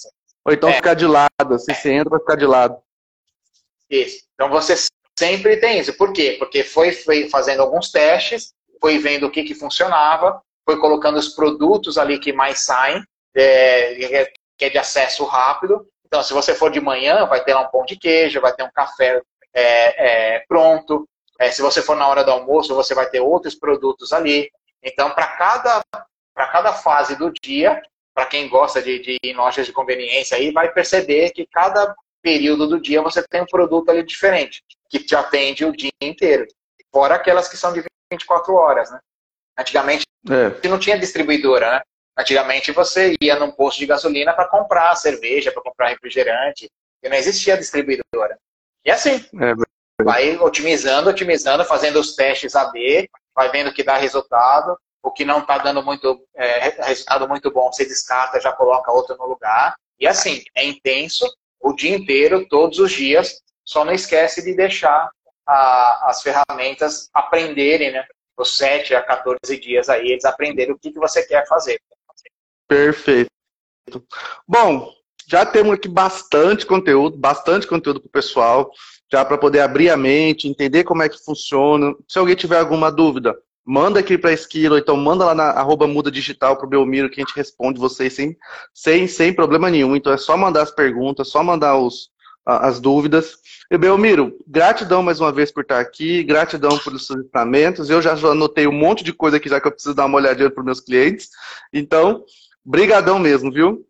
[0.44, 0.74] Ou então é.
[0.74, 2.82] ficar de lado, assim, você entra, vai ficar de lado.
[3.88, 4.24] Isso.
[4.34, 4.74] Então você
[5.18, 5.96] sempre tem isso.
[5.96, 6.36] Por quê?
[6.38, 11.28] Porque foi, foi fazendo alguns testes, foi vendo o que, que funcionava, foi colocando os
[11.28, 13.02] produtos ali que mais saem,
[13.34, 15.86] é, que é de acesso rápido.
[16.06, 18.64] Então, se você for de manhã, vai ter lá um pão de queijo, vai ter
[18.64, 19.22] um café
[19.54, 21.08] é, é, pronto.
[21.38, 24.50] É, se você for na hora do almoço, você vai ter outros produtos ali.
[24.82, 25.82] Então, para cada,
[26.34, 27.80] cada fase do dia,
[28.14, 31.94] para quem gosta de, de ir em lojas de conveniência, aí vai perceber que cada
[32.20, 34.62] período do dia você tem um produto ali diferente,
[34.92, 36.46] que te atende o dia inteiro.
[36.92, 37.82] Fora aquelas que são de
[38.12, 39.00] 24 horas, né?
[39.58, 40.68] Antigamente é.
[40.68, 41.80] não tinha distribuidora, né?
[42.18, 46.70] Antigamente você ia num posto de gasolina para comprar cerveja, para comprar refrigerante,
[47.02, 48.38] e não existia distribuidora.
[48.84, 50.04] E assim, é.
[50.04, 55.38] vai otimizando, otimizando, fazendo os testes AB, vai vendo que dá resultado, o que não
[55.38, 59.74] está dando muito é, resultado muito bom, você descarta, já coloca outro no lugar.
[59.98, 61.26] E assim, é intenso
[61.58, 65.10] o dia inteiro, todos os dias, só não esquece de deixar
[65.46, 68.04] a, as ferramentas aprenderem, né?
[68.36, 71.80] Os 7 a 14 dias aí, eles aprenderem o que, que você quer fazer.
[72.66, 73.30] Perfeito.
[74.48, 74.92] Bom,
[75.26, 78.70] já temos aqui bastante conteúdo, bastante conteúdo para o pessoal,
[79.10, 81.94] já para poder abrir a mente, entender como é que funciona.
[82.08, 85.86] Se alguém tiver alguma dúvida, manda aqui para a Esquilo, então manda lá na arroba
[85.86, 88.36] muda digital para o Belmiro que a gente responde vocês sem,
[88.74, 89.94] sem, sem problema nenhum.
[89.94, 92.10] Então é só mandar as perguntas, só mandar os,
[92.44, 93.38] as dúvidas.
[93.70, 97.88] E Belmiro, gratidão mais uma vez por estar aqui, gratidão pelos seus ensinamentos.
[97.88, 100.50] Eu já anotei um monte de coisa aqui já que eu preciso dar uma olhadinha
[100.50, 101.30] para os meus clientes.
[101.72, 102.24] Então,
[102.64, 103.86] Brigadão mesmo, viu?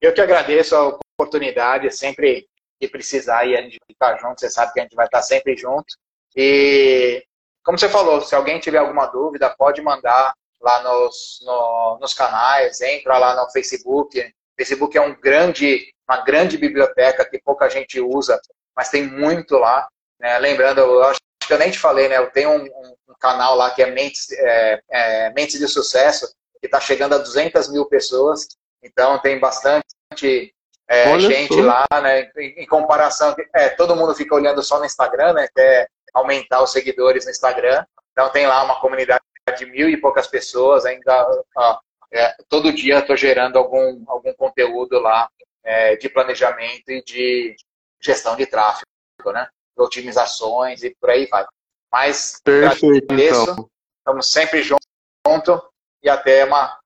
[0.00, 2.48] Eu que agradeço a oportunidade, sempre
[2.80, 5.56] que precisar e a gente estar junto, você sabe que a gente vai estar sempre
[5.56, 5.96] junto.
[6.36, 7.22] E,
[7.64, 12.80] como você falou, se alguém tiver alguma dúvida, pode mandar lá nos, no, nos canais,
[12.80, 14.18] entra lá no Facebook.
[14.58, 18.40] Facebook é um grande, uma grande biblioteca que pouca gente usa,
[18.76, 19.88] mas tem muito lá.
[20.18, 20.36] Né?
[20.38, 22.18] Lembrando, eu acho que eu nem te falei, né?
[22.18, 26.26] Eu tenho um, um, um canal lá que é Mentes, é, é, Mentes de Sucesso,
[26.60, 28.48] que está chegando a 200 mil pessoas.
[28.82, 30.52] Então tem bastante
[30.88, 32.30] é, gente lá, né?
[32.36, 35.48] Em, em, comparação, é, todo mundo fica olhando só no Instagram, né?
[35.54, 37.84] Quer aumentar os seguidores no Instagram.
[38.12, 39.22] Então tem lá uma comunidade
[39.56, 40.84] de mil e poucas pessoas.
[40.84, 41.26] Ainda
[41.56, 41.78] ó,
[42.12, 45.28] é, todo dia estou gerando algum algum conteúdo lá
[45.62, 47.56] é, de planejamento e de
[48.00, 48.86] gestão de tráfego,
[49.32, 49.48] né?
[49.76, 51.44] Otimizações e por aí vai.
[51.92, 53.42] Mas Perfeito, agradeço.
[53.42, 53.70] Então.
[53.98, 55.60] Estamos sempre juntos
[56.02, 56.78] e até uma,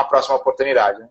[0.00, 1.00] uma próxima oportunidade.
[1.00, 1.08] Né?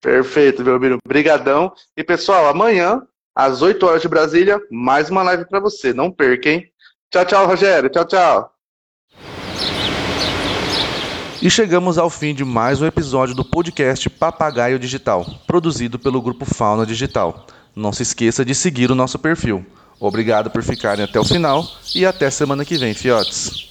[0.00, 0.98] Perfeito, Belmiro.
[1.04, 1.74] Obrigadão.
[1.96, 5.92] E pessoal, amanhã, às 8 horas de Brasília, mais uma live para você.
[5.92, 6.72] Não perca, hein?
[7.10, 7.90] Tchau, tchau, Rogério.
[7.90, 8.59] Tchau, tchau.
[11.42, 16.44] E chegamos ao fim de mais um episódio do podcast Papagaio Digital, produzido pelo grupo
[16.44, 17.46] Fauna Digital.
[17.74, 19.64] Não se esqueça de seguir o nosso perfil.
[19.98, 23.69] Obrigado por ficarem até o final e até semana que vem, fiotes.